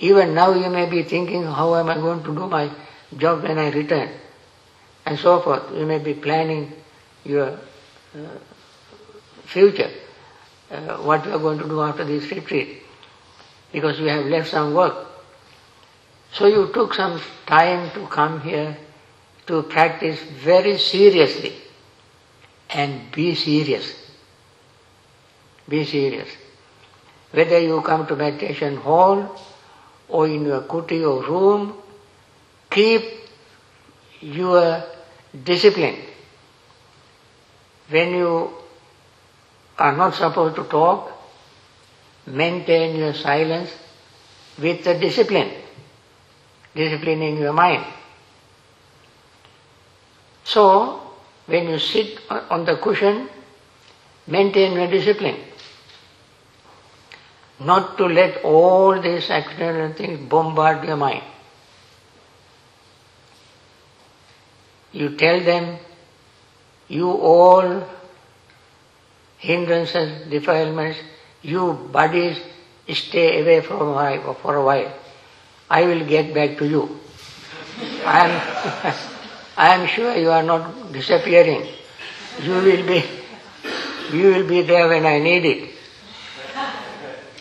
[0.00, 2.68] Even now you may be thinking, how am I going to do my
[3.16, 4.10] job when I return?
[5.06, 5.62] And so forth.
[5.76, 6.72] You may be planning
[7.24, 8.38] your uh,
[9.44, 9.90] future,
[10.68, 12.82] uh, what you are going to do after this retreat,
[13.70, 15.06] because you have left some work.
[16.32, 18.76] So you took some time to come here
[19.46, 21.52] to practice very seriously
[22.74, 23.94] and be serious.
[25.68, 26.28] Be serious.
[27.30, 29.40] Whether you come to meditation hall
[30.08, 31.74] or in your kuti or room,
[32.70, 33.02] keep
[34.20, 34.84] your
[35.44, 35.96] discipline.
[37.88, 38.50] When you
[39.78, 41.12] are not supposed to talk,
[42.26, 43.70] maintain your silence
[44.58, 45.50] with the discipline,
[46.74, 47.84] disciplining your mind.
[50.44, 51.01] So,
[51.46, 53.28] when you sit on the cushion,
[54.26, 55.36] maintain your discipline.
[57.60, 61.22] Not to let all these external things bombard your mind.
[64.92, 65.78] You tell them,
[66.88, 67.86] you all
[69.38, 70.98] hindrances, defilements,
[71.42, 72.38] you bodies
[72.92, 74.92] stay away from my for a while.
[75.70, 77.00] I will get back to you.
[78.04, 79.08] I am,
[79.56, 81.66] I am sure you are not disappearing.
[82.42, 83.04] You will be,
[84.12, 85.70] you will be there when I need it.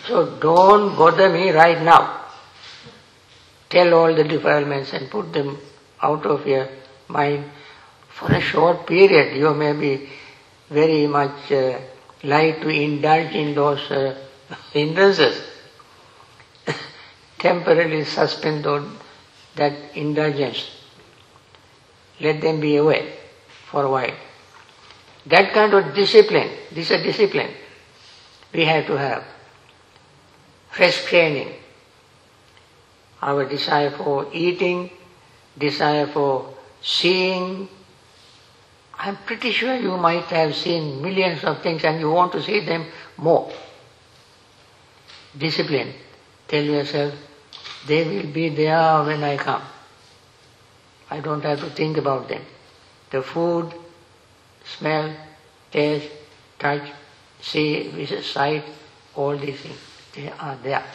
[0.08, 2.26] So don't bother me right now.
[3.70, 5.58] Tell all the defilements and put them
[6.02, 6.68] out of your
[7.08, 7.46] mind.
[8.10, 10.10] For a short period, you may be
[10.70, 11.80] very much uh,
[12.24, 14.18] like to indulge in those uh,
[14.74, 15.42] hindrances.
[17.40, 18.86] Temporarily suspend those,
[19.56, 20.81] that indulgence.
[22.22, 23.14] Let them be away
[23.70, 24.16] for a while.
[25.26, 27.52] That kind of discipline, this is a discipline
[28.54, 29.24] we have to have.
[30.80, 31.54] Restraining
[33.22, 34.90] our desire for eating,
[35.58, 37.68] desire for seeing.
[38.98, 42.64] I'm pretty sure you might have seen millions of things and you want to see
[42.66, 42.86] them
[43.18, 43.52] more.
[45.38, 45.94] Discipline.
[46.48, 47.14] Tell yourself,
[47.88, 49.62] they will be there when I come.
[51.12, 52.42] I don't have to think about them.
[53.12, 53.74] The food,
[54.64, 55.14] smell,
[55.70, 56.08] taste,
[56.58, 56.90] touch,
[57.42, 58.64] see, sight,
[59.14, 59.80] all these things,
[60.16, 60.86] they are there.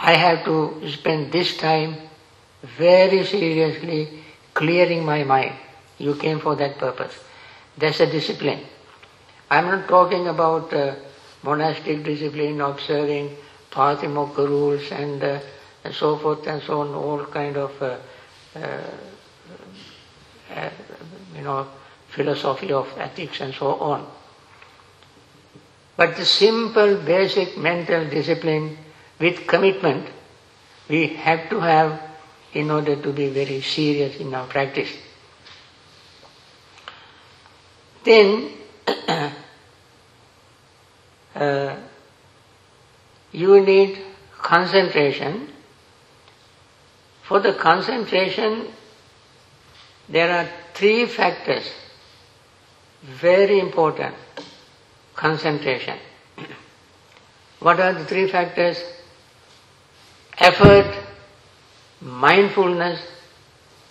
[0.00, 1.96] I have to spend this time
[2.62, 4.08] very seriously
[4.52, 5.52] clearing my mind.
[5.98, 7.14] You came for that purpose.
[7.78, 8.60] That's a discipline.
[9.48, 10.96] I'm not talking about uh,
[11.44, 13.36] monastic discipline, observing
[13.70, 15.38] Patimokkha rules and, uh,
[15.84, 17.98] and so forth and so on, all kind of, uh,
[18.56, 18.90] uh,
[20.54, 20.70] uh
[21.34, 21.66] you know,
[22.08, 24.06] philosophy of ethics and so on.
[25.96, 28.78] But the simple basic mental discipline
[29.18, 30.08] with commitment
[30.88, 32.00] we have to have
[32.54, 34.90] in order to be very serious in our practice.
[38.04, 38.50] Then
[41.34, 41.76] uh,
[43.32, 43.98] you need
[44.38, 45.51] concentration.
[47.32, 48.66] For the concentration,
[50.06, 51.64] there are three factors
[53.02, 54.14] very important
[55.14, 55.96] concentration.
[57.60, 58.76] what are the three factors?
[60.36, 60.94] Effort,
[62.02, 63.00] mindfulness,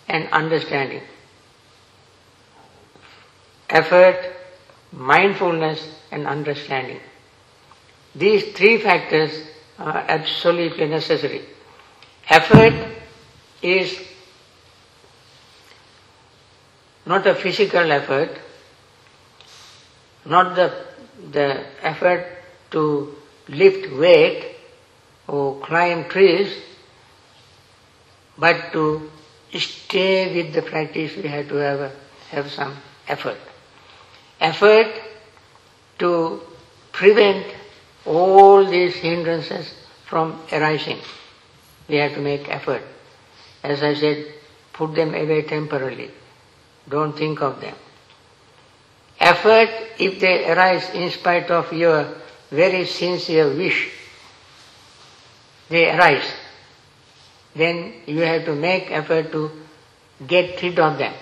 [0.08, 1.02] and understanding.
[3.72, 4.36] Effort,
[4.92, 7.00] mindfulness, and understanding.
[8.14, 9.32] These three factors
[9.80, 11.42] are absolutely necessary.
[12.30, 13.01] Effort
[13.62, 14.00] is
[17.06, 18.30] not a physical effort,
[20.26, 20.74] not the,
[21.32, 22.26] the effort
[22.72, 23.16] to
[23.50, 24.56] lift weight
[25.28, 26.56] or climb trees,
[28.38, 29.10] but to
[29.60, 31.92] stay with the practice we have to have,
[32.30, 32.76] have some
[33.08, 33.38] effort.
[34.40, 34.92] Effort
[36.00, 36.42] to
[36.92, 37.46] prevent
[38.06, 39.74] all these hindrances
[40.06, 40.98] from arising.
[41.88, 42.82] We have to make effort.
[43.64, 44.26] As I said,
[44.74, 46.12] put them away temporarily.
[46.90, 47.76] Don't think of them
[49.22, 52.14] effort, if they arise in spite of your
[52.50, 53.90] very sincere wish,
[55.70, 56.30] they arise,
[57.56, 59.52] then you have to make effort to
[60.28, 61.14] get rid of them.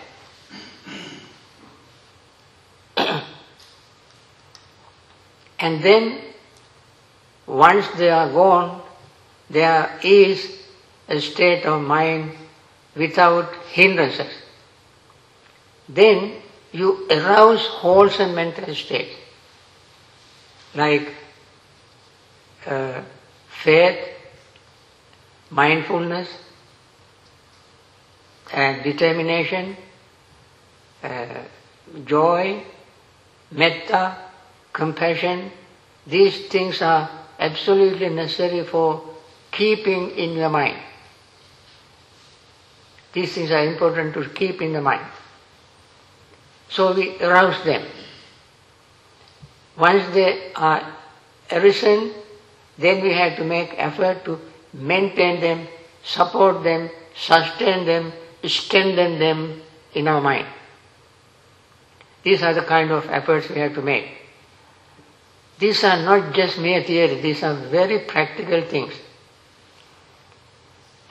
[5.60, 6.22] and then,
[7.46, 8.82] once they are gone,
[9.50, 10.58] there is
[11.10, 12.32] a state of mind
[12.96, 14.32] without hindrances.
[15.88, 16.34] Then
[16.72, 19.18] you arouse wholesome mental state
[20.76, 21.14] like
[22.68, 23.02] uh,
[23.64, 23.98] faith,
[25.50, 26.30] mindfulness,
[28.54, 29.76] and determination,
[31.04, 31.44] uh,
[32.06, 32.64] joy,
[33.52, 34.18] metta,
[34.74, 35.52] compassion.
[36.06, 39.04] These things are absolutely necessary for
[39.52, 40.78] keeping in your mind.
[43.14, 45.06] These things are important to keep in the mind.
[46.70, 47.86] So we arouse them.
[49.78, 50.96] Once they are
[51.52, 52.14] arisen,
[52.78, 54.40] then we have to make effort to
[54.74, 55.68] maintain them,
[56.04, 58.14] support them, sustain them,
[58.46, 59.62] strengthen them
[59.94, 60.48] in our mind.
[62.24, 64.06] These are the kind of efforts we have to make.
[65.58, 68.94] These are not just mere theory, these are very practical things.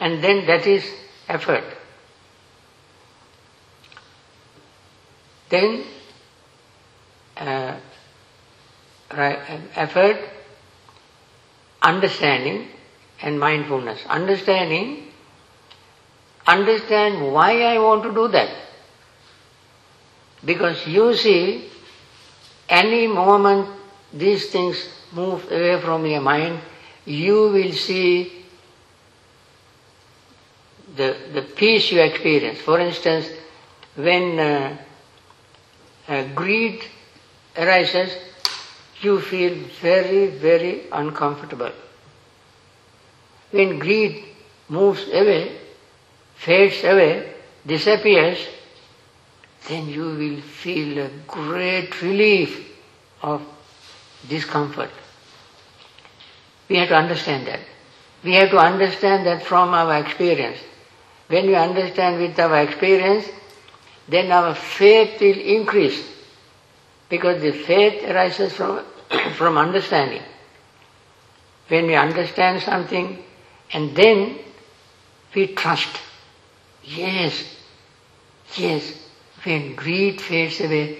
[0.00, 0.84] And then that is
[1.28, 1.64] effort.
[5.48, 5.84] Then
[7.36, 7.76] uh,
[9.10, 10.18] effort,
[11.82, 12.68] understanding
[13.22, 14.00] and mindfulness.
[14.06, 15.08] Understanding,
[16.46, 18.50] understand why I want to do that.
[20.44, 21.68] Because you see,
[22.68, 23.68] any moment
[24.12, 24.76] these things
[25.12, 26.60] move away from your mind,
[27.04, 28.44] you will see
[30.96, 32.60] the, the peace you experience.
[32.60, 33.28] For instance,
[33.94, 34.76] when uh,
[36.18, 36.82] uh, greed
[37.56, 38.12] arises,
[39.00, 41.72] you feel very, very uncomfortable.
[43.50, 44.24] When greed
[44.68, 45.56] moves away,
[46.36, 47.32] fades away,
[47.66, 48.38] disappears,
[49.68, 52.68] then you will feel a great relief
[53.22, 53.42] of
[54.28, 54.90] discomfort.
[56.68, 57.60] We have to understand that.
[58.22, 60.58] We have to understand that from our experience.
[61.28, 63.26] When we understand with our experience,
[64.08, 66.02] then our faith will increase.
[67.08, 68.84] Because the faith arises from,
[69.34, 70.22] from understanding.
[71.68, 73.18] When we understand something
[73.72, 74.38] and then
[75.34, 76.00] we trust.
[76.82, 77.44] Yes,
[78.56, 79.08] yes,
[79.44, 80.98] when greed fades away,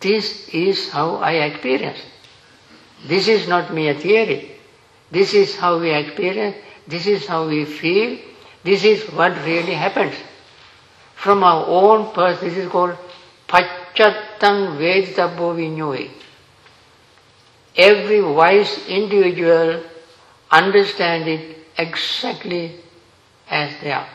[0.00, 1.98] this is how I experience.
[3.06, 4.56] This is not mere theory.
[5.10, 8.18] This is how we experience, this is how we feel,
[8.64, 10.14] this is what really happens.
[11.16, 12.96] From our own person, this is called
[13.48, 16.10] Paccattam Veditabbo Vinnuhi.
[17.74, 19.82] Every wise individual
[20.50, 22.76] understands it exactly
[23.50, 24.08] as they are.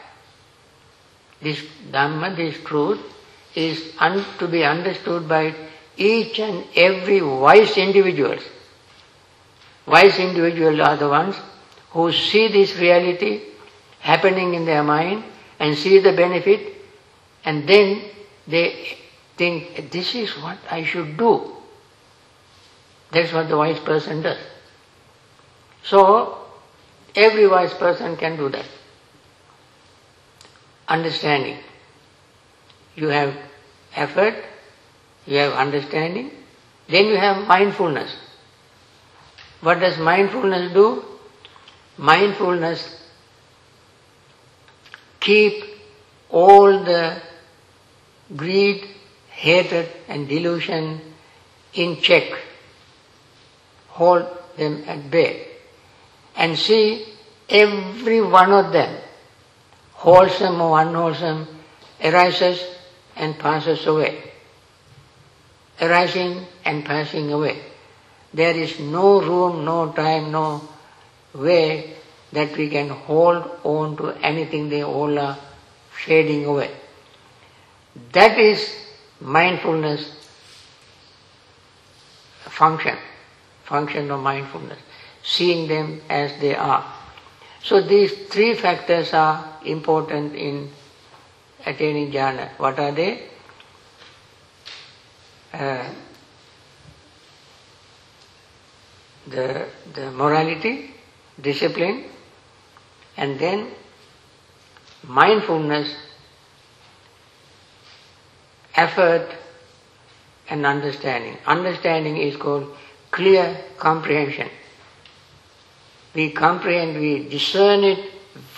[1.42, 3.00] This Dhamma, this truth,
[3.56, 5.54] is un- to be understood by
[5.98, 8.38] each and every wise individual.
[9.86, 11.36] Wise individuals are the ones
[11.90, 13.42] who see this reality
[14.00, 15.24] happening in their mind
[15.60, 16.81] and see the benefit
[17.44, 18.02] and then
[18.48, 18.98] they
[19.38, 21.56] think this is what I should do.
[23.12, 24.38] That's what the wise person does.
[25.84, 26.38] So,
[27.16, 28.66] every wise person can do that.
[30.88, 31.58] Understanding.
[32.96, 33.36] You have
[33.96, 34.36] effort,
[35.26, 36.32] you have understanding,
[36.88, 38.16] then you have mindfulness.
[39.62, 41.04] What does mindfulness do?
[41.98, 43.02] Mindfulness
[45.20, 45.64] keep
[46.30, 47.22] all the
[48.36, 48.88] greed,
[49.30, 51.02] hatred and delusion
[51.74, 52.32] in check.
[53.90, 54.26] Hold
[54.58, 55.48] them at bay.
[56.36, 57.06] And see
[57.50, 58.98] every one of them,
[59.94, 61.48] wholesome or unwholesome,
[62.04, 62.64] arises
[63.16, 64.32] and passes away.
[65.82, 67.62] Arising and passing away.
[68.34, 70.62] There is no room, no time, no
[71.34, 71.96] way
[72.32, 75.38] that we can hold on to anything, they all are
[75.92, 76.72] fading away.
[78.14, 78.74] That is
[79.20, 80.22] mindfulness
[82.46, 82.98] function,
[83.64, 84.80] function of mindfulness,
[85.24, 86.86] seeing them as they are.
[87.64, 90.70] So these three factors are important in
[91.66, 92.50] attaining jhana.
[92.58, 93.30] What are they?
[95.54, 95.90] Uh,
[99.28, 100.92] the, the morality,
[101.40, 102.06] discipline,
[103.18, 103.72] and then
[105.04, 105.94] mindfulness,
[108.76, 109.28] effort,
[110.50, 111.38] and understanding.
[111.46, 112.76] Understanding is called
[113.10, 114.50] clear comprehension.
[116.14, 118.12] We comprehend, we discern it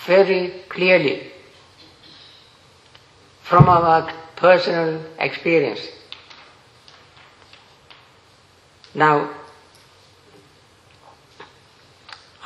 [0.04, 1.30] very clearly
[3.42, 5.80] from our personal experience.
[8.94, 9.30] Now,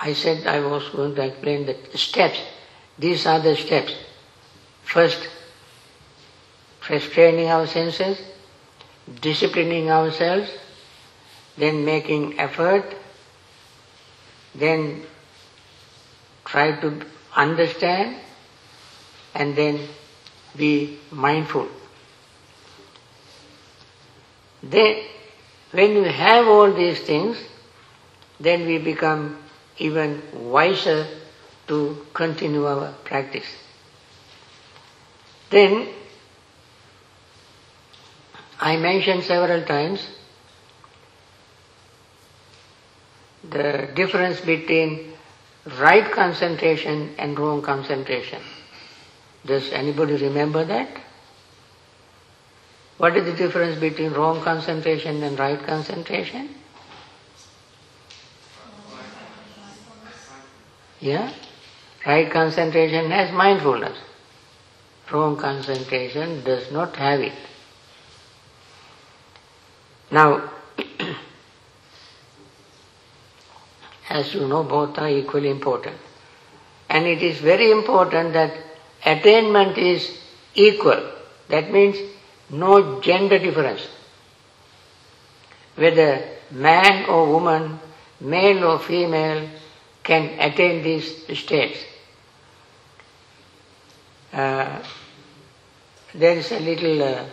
[0.01, 2.39] I said I was going to explain the steps.
[2.99, 3.95] These are the steps.
[4.85, 5.29] First,
[6.89, 8.19] restraining our senses,
[9.21, 10.51] disciplining ourselves,
[11.57, 12.95] then making effort,
[14.55, 15.03] then
[16.45, 17.03] try to
[17.37, 18.17] understand,
[19.35, 19.81] and then
[20.57, 21.69] be mindful.
[24.63, 25.03] Then,
[25.71, 27.37] when we have all these things,
[28.41, 29.37] then we become
[29.79, 31.07] even wiser
[31.69, 33.47] to continue our practice.
[35.51, 35.89] Then,
[38.61, 40.07] I mentioned several times
[43.49, 45.13] the difference between
[45.79, 48.43] right concentration and wrong concentration.
[49.47, 50.89] Does anybody remember that?
[52.97, 56.55] What is the difference between wrong concentration and right concentration?
[61.01, 61.33] Yeah?
[62.05, 63.97] Right concentration has mindfulness.
[65.13, 67.33] Wrong concentration does not have it.
[70.11, 70.51] Now,
[74.11, 75.97] as you know, both are equally important.
[76.89, 78.55] And it is very important that
[79.05, 80.19] attainment is
[80.55, 81.13] equal.
[81.49, 81.97] That means
[82.51, 83.87] no gender difference.
[85.77, 87.79] Whether man or woman,
[88.21, 89.49] male or female,
[90.03, 91.79] can attain these states.
[94.33, 94.83] Uh,
[96.15, 97.25] there is a little uh,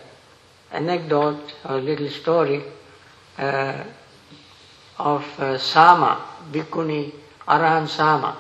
[0.76, 2.62] anecdote or little story
[3.38, 3.84] uh,
[5.00, 6.22] of uh, Soma,
[6.52, 7.12] Bhikkhuni
[7.48, 8.38] Arahan Soma.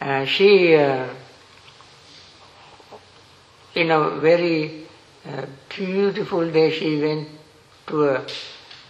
[0.00, 1.08] Uh, she, uh,
[3.74, 4.86] in a very
[5.26, 7.28] uh, beautiful day, she went
[7.86, 8.26] to a,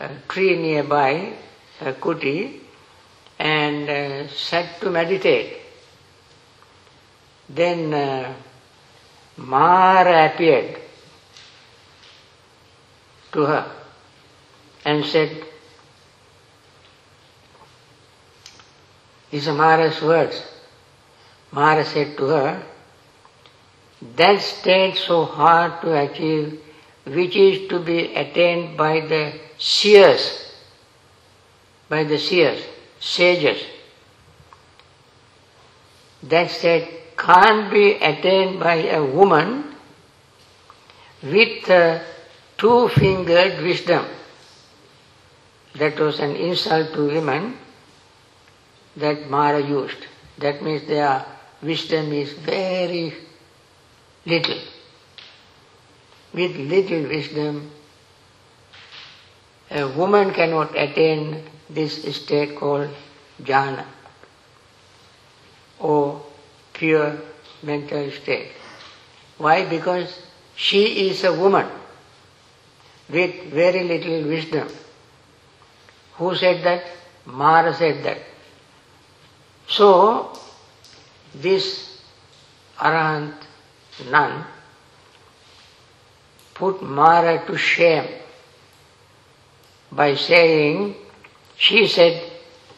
[0.00, 1.32] a tree nearby,
[1.80, 2.60] a kuti,
[3.38, 5.58] and uh, sat to meditate.
[7.48, 7.90] Then
[9.36, 10.83] Mara appeared
[13.34, 13.70] to her
[14.84, 15.44] and said,
[19.30, 20.42] These are Mara's words.
[21.50, 22.62] Mara said to her,
[24.16, 26.60] That state so hard to achieve,
[27.04, 30.52] which is to be attained by the seers,
[31.88, 32.62] by the seers,
[33.00, 33.60] sages,
[36.22, 39.74] that state can't be attained by a woman
[41.22, 41.68] with
[42.64, 44.06] two-fingered wisdom.
[45.74, 47.58] That was an insult to women
[48.96, 50.06] that Mara used.
[50.38, 51.26] That means their
[51.62, 53.12] wisdom is very
[54.24, 54.60] little.
[56.32, 57.70] With little wisdom,
[59.70, 62.88] a woman cannot attain this state called
[63.42, 63.84] jhana
[65.78, 66.24] or
[66.72, 67.18] pure
[67.62, 68.52] mental state.
[69.36, 69.68] Why?
[69.68, 70.18] Because
[70.56, 71.68] she is a woman
[73.08, 74.68] with very little wisdom.
[76.14, 76.84] Who said that?
[77.26, 78.18] Mara said that.
[79.66, 80.32] So,
[81.34, 82.02] this
[82.78, 83.34] Arahant
[84.10, 84.44] nun
[86.54, 88.08] put Mara to shame
[89.90, 90.94] by saying,
[91.56, 92.30] she said,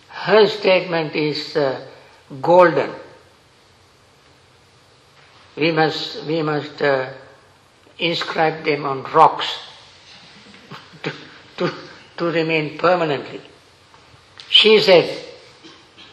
[0.08, 1.86] her statement is uh,
[2.40, 2.90] golden.
[5.56, 7.10] We must, we must uh,
[7.98, 9.46] inscribe them on rocks
[11.56, 11.72] to,
[12.16, 13.40] to, remain permanently.
[14.48, 15.24] She said,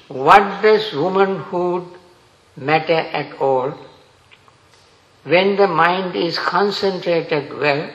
[0.07, 1.85] what does womanhood
[2.55, 3.73] matter at all
[5.23, 7.89] when the mind is concentrated well,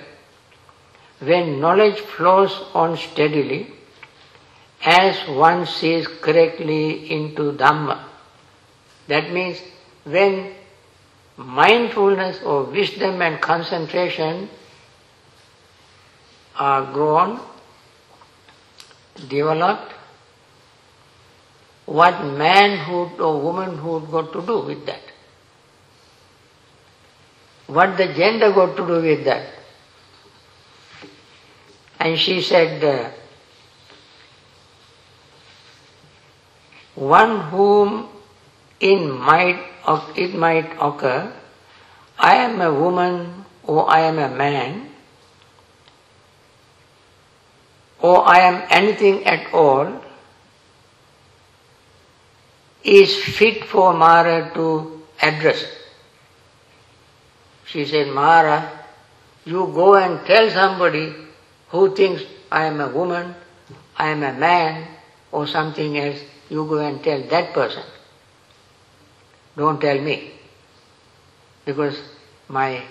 [1.20, 3.72] when knowledge flows on steadily,
[4.84, 8.04] as one sees correctly into Dhamma.
[9.08, 9.60] That means
[10.04, 10.54] when
[11.36, 14.48] mindfulness or wisdom and concentration
[16.58, 17.40] are grown,
[19.28, 19.92] developed,
[21.86, 25.00] what manhood or womanhood got to do with that?
[27.66, 29.46] What the gender got to do with that?
[32.00, 33.10] And she said, uh,
[36.94, 38.08] one whom
[38.80, 39.64] in might
[40.16, 41.32] it might occur,
[42.18, 44.87] I am a woman or I am a man
[48.00, 50.00] or I am anything at all,
[52.84, 55.64] is fit for Mara to address.
[57.66, 58.70] She said, Mara,
[59.44, 61.12] you go and tell somebody
[61.68, 63.34] who thinks I am a woman,
[63.96, 64.86] I am a man,
[65.32, 66.18] or something else,
[66.48, 67.82] you go and tell that person.
[69.56, 70.32] Don't tell me.
[71.64, 72.00] Because
[72.48, 72.82] my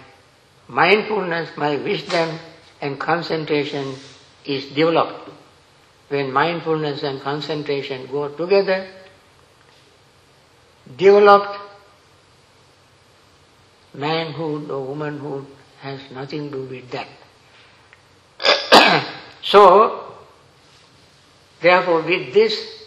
[0.68, 2.38] mindfulness, my wisdom
[2.82, 3.96] and concentration
[4.48, 5.30] is developed.
[6.10, 8.88] When mindfulness and concentration go together,
[10.96, 11.60] developed
[13.94, 15.46] manhood or womanhood
[15.82, 17.08] has nothing to do with that.
[19.44, 20.16] so,
[21.62, 22.86] therefore, with this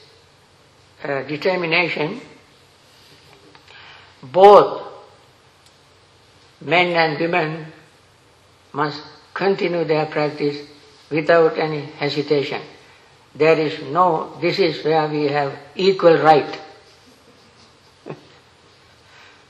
[1.04, 2.20] uh, determination,
[4.22, 4.86] both
[6.62, 7.66] men and women
[8.72, 9.02] must
[9.34, 10.66] continue their practice
[11.10, 12.62] without any hesitation.
[13.34, 16.60] There is no, this is where we have equal right.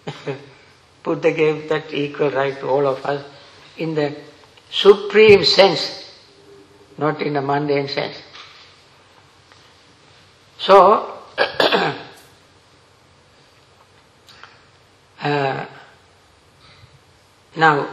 [1.02, 3.24] Buddha gave that equal right to all of us
[3.78, 4.14] in the
[4.70, 6.12] supreme sense,
[6.98, 8.16] not in the mundane sense.
[10.58, 11.18] So,
[15.22, 15.66] uh,
[17.56, 17.88] now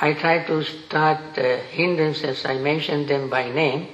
[0.00, 3.88] I try to start uh, hindrances, I mentioned them by name,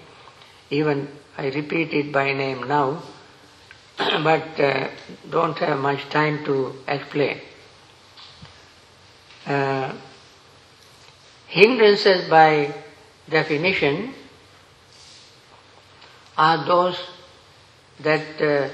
[0.68, 3.02] even I repeat it by name now,
[3.96, 4.88] but uh,
[5.30, 7.40] don't have much time to explain.
[9.46, 9.94] Uh,
[11.46, 12.74] hindrances by
[13.30, 14.12] definition
[16.36, 16.98] are those
[18.00, 18.68] that uh,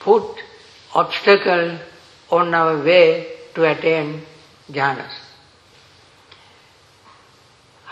[0.00, 0.24] put
[0.94, 1.78] obstacle
[2.30, 4.22] on our way to attain
[4.70, 5.25] jhanas.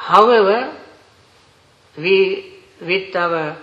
[0.04, 0.76] However,
[1.96, 3.56] we, with our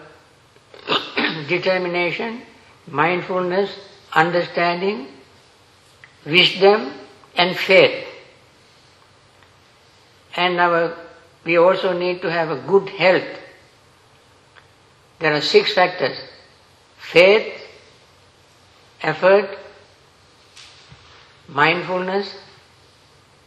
[1.48, 2.42] determination,
[2.88, 3.70] mindfulness,
[4.12, 5.06] understanding,
[6.26, 6.94] wisdom
[7.36, 8.08] and faith,
[10.36, 10.98] and our,
[11.46, 13.38] we also need to have a good health.
[15.20, 16.18] There are six factors.
[16.98, 17.54] Faith,
[19.04, 19.60] effort,
[21.48, 22.36] mindfulness,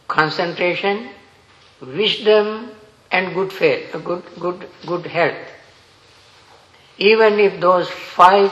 [0.07, 1.09] concentration,
[1.81, 2.71] wisdom
[3.15, 5.51] and good faith, good, good, good health.
[6.97, 8.51] Even if those five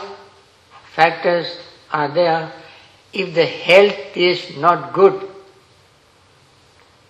[0.96, 1.48] factors
[1.92, 2.52] are there,
[3.12, 5.30] if the health is not good,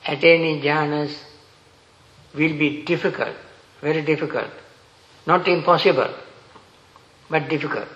[0.08, 1.16] attaining jhanas
[2.34, 3.36] will be difficult,
[3.82, 4.52] very difficult.
[5.28, 6.14] Not impossible,
[7.30, 7.88] but difficult.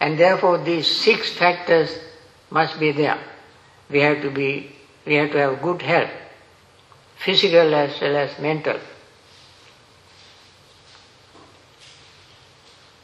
[0.00, 1.96] And therefore these six factors
[2.50, 3.18] must be there.
[3.88, 4.72] We have to be,
[5.06, 6.10] we have to have good health,
[7.24, 8.78] physical as well as mental.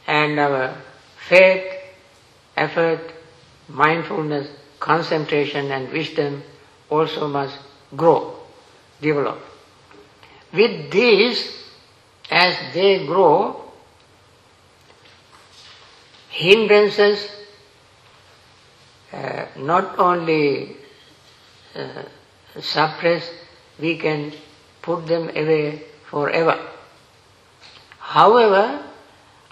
[0.07, 0.75] And our
[1.29, 1.67] faith,
[2.57, 3.13] effort,
[3.69, 4.49] mindfulness,
[4.79, 6.43] concentration and wisdom
[6.89, 7.59] also must
[7.95, 8.35] grow,
[9.01, 9.41] develop.
[10.53, 11.65] With these,
[12.31, 13.65] as they grow,
[16.31, 17.29] hindrances
[19.13, 20.77] uh, not only
[21.75, 22.03] uh,
[22.61, 23.29] suppress,
[23.79, 24.33] we can
[24.83, 26.59] put them away forever.
[27.99, 28.83] However,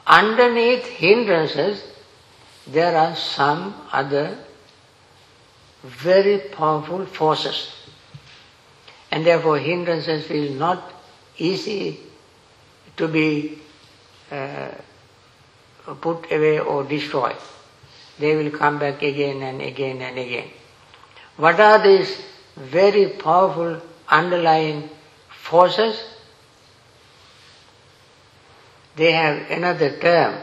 [0.06, 1.82] underneath hindrances,
[2.66, 4.38] there are some other
[5.82, 7.70] very powerful forces.
[9.10, 10.92] And therefore hindrances will not
[11.36, 12.00] easy
[12.96, 13.58] to be
[14.30, 14.70] uh,
[16.00, 17.36] put away or destroyed.
[18.18, 20.48] They will come back again and again and again.
[21.36, 22.16] What are these
[22.56, 24.88] very powerful underlying
[25.28, 26.02] forces?
[28.96, 30.40] They have another term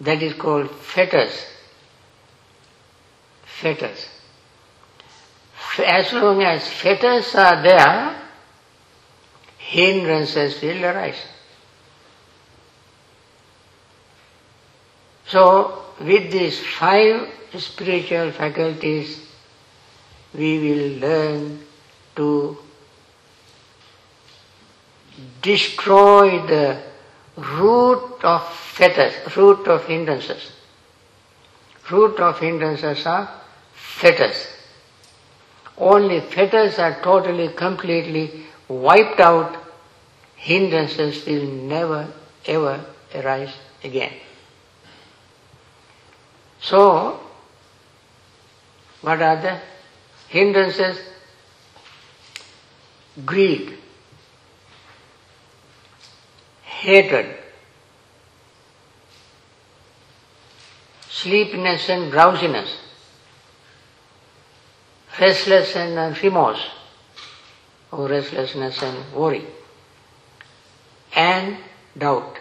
[0.00, 1.46] that is called fetters.
[3.44, 4.08] Fetters.
[5.78, 8.20] As long as fetters are there,
[9.58, 11.20] hindrances will arise.
[15.26, 19.26] So, with these five spiritual faculties,
[20.34, 21.63] we will learn
[22.16, 22.56] to
[25.42, 26.80] destroy the
[27.36, 30.52] root of fetters, root of hindrances.
[31.90, 33.28] Root of hindrances are
[33.74, 34.46] fetters.
[35.76, 39.56] Only fetters are totally, completely wiped out,
[40.36, 42.08] hindrances will never
[42.46, 42.84] ever
[43.14, 43.52] arise
[43.82, 44.12] again.
[46.60, 47.20] So,
[49.02, 49.58] what are the
[50.28, 50.98] hindrances?
[53.24, 53.78] Greed,
[56.62, 57.36] hatred,
[61.08, 62.76] sleepiness and drowsiness,
[65.20, 66.66] restlessness and uh, remorse,
[67.92, 69.44] or restlessness and worry,
[71.14, 71.56] and
[71.96, 72.36] doubt.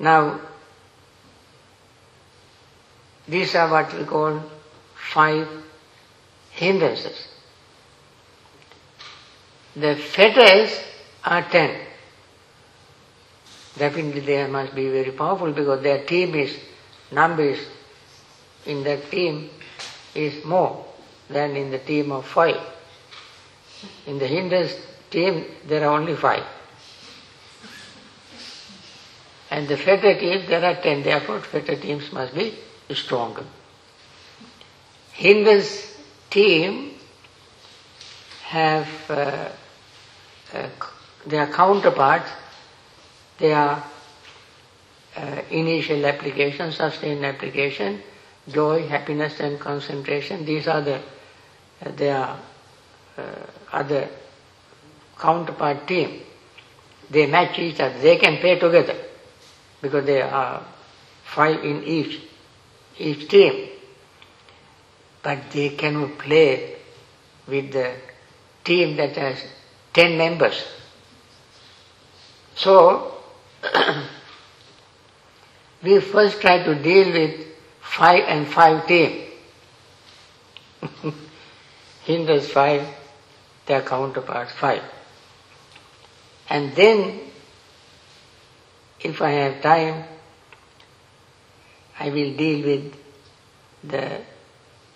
[0.00, 0.40] Now,
[3.28, 4.42] these are what we call
[4.96, 5.48] five
[6.50, 7.28] hindrances.
[9.80, 10.76] The fetters
[11.24, 11.80] are ten.
[13.76, 16.58] Definitely they must be very powerful because their team is,
[17.12, 17.58] numbers
[18.66, 19.50] in that team
[20.14, 20.84] is more
[21.30, 22.60] than in the team of five.
[24.06, 24.74] In the hindrance
[25.10, 26.44] team there are only five.
[29.50, 32.54] And the fetter team there are ten, therefore fetter teams must be
[32.94, 33.44] stronger.
[35.12, 35.96] Hindrance
[36.30, 36.94] team
[38.42, 39.50] have uh,
[40.52, 40.68] uh,
[41.26, 42.30] their counterparts,
[43.38, 43.82] their
[45.16, 48.00] uh, initial application, sustained application,
[48.48, 50.44] joy, happiness and concentration.
[50.44, 51.00] These are the
[51.84, 52.36] uh, their
[53.16, 53.22] uh,
[53.72, 54.08] other
[55.18, 56.20] counterpart team.
[57.10, 57.98] They match each other.
[57.98, 58.96] They can play together
[59.80, 60.64] because they are
[61.24, 62.20] five in each
[62.98, 63.68] each team.
[65.22, 66.76] But they cannot play
[67.46, 67.94] with the
[68.64, 69.42] team that has
[69.92, 70.64] ten members.
[72.54, 73.14] So,
[75.82, 77.46] we first try to deal with
[77.80, 79.24] five and five team.
[82.04, 82.86] Hindus five,
[83.66, 84.82] their counterparts five.
[86.48, 87.20] And then,
[89.00, 90.04] if I have time,
[92.00, 92.94] I will deal with
[93.84, 94.20] the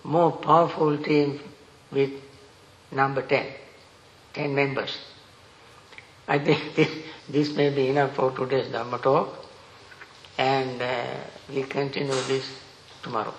[0.04, 1.40] more powerful team
[1.90, 2.10] with
[2.90, 3.46] number 10,
[4.34, 4.96] 10 members.
[6.28, 6.90] I think this,
[7.28, 9.28] this may be enough for today's Dhamma talk
[10.38, 11.16] and uh,
[11.52, 12.46] we continue this
[13.02, 13.34] tomorrow.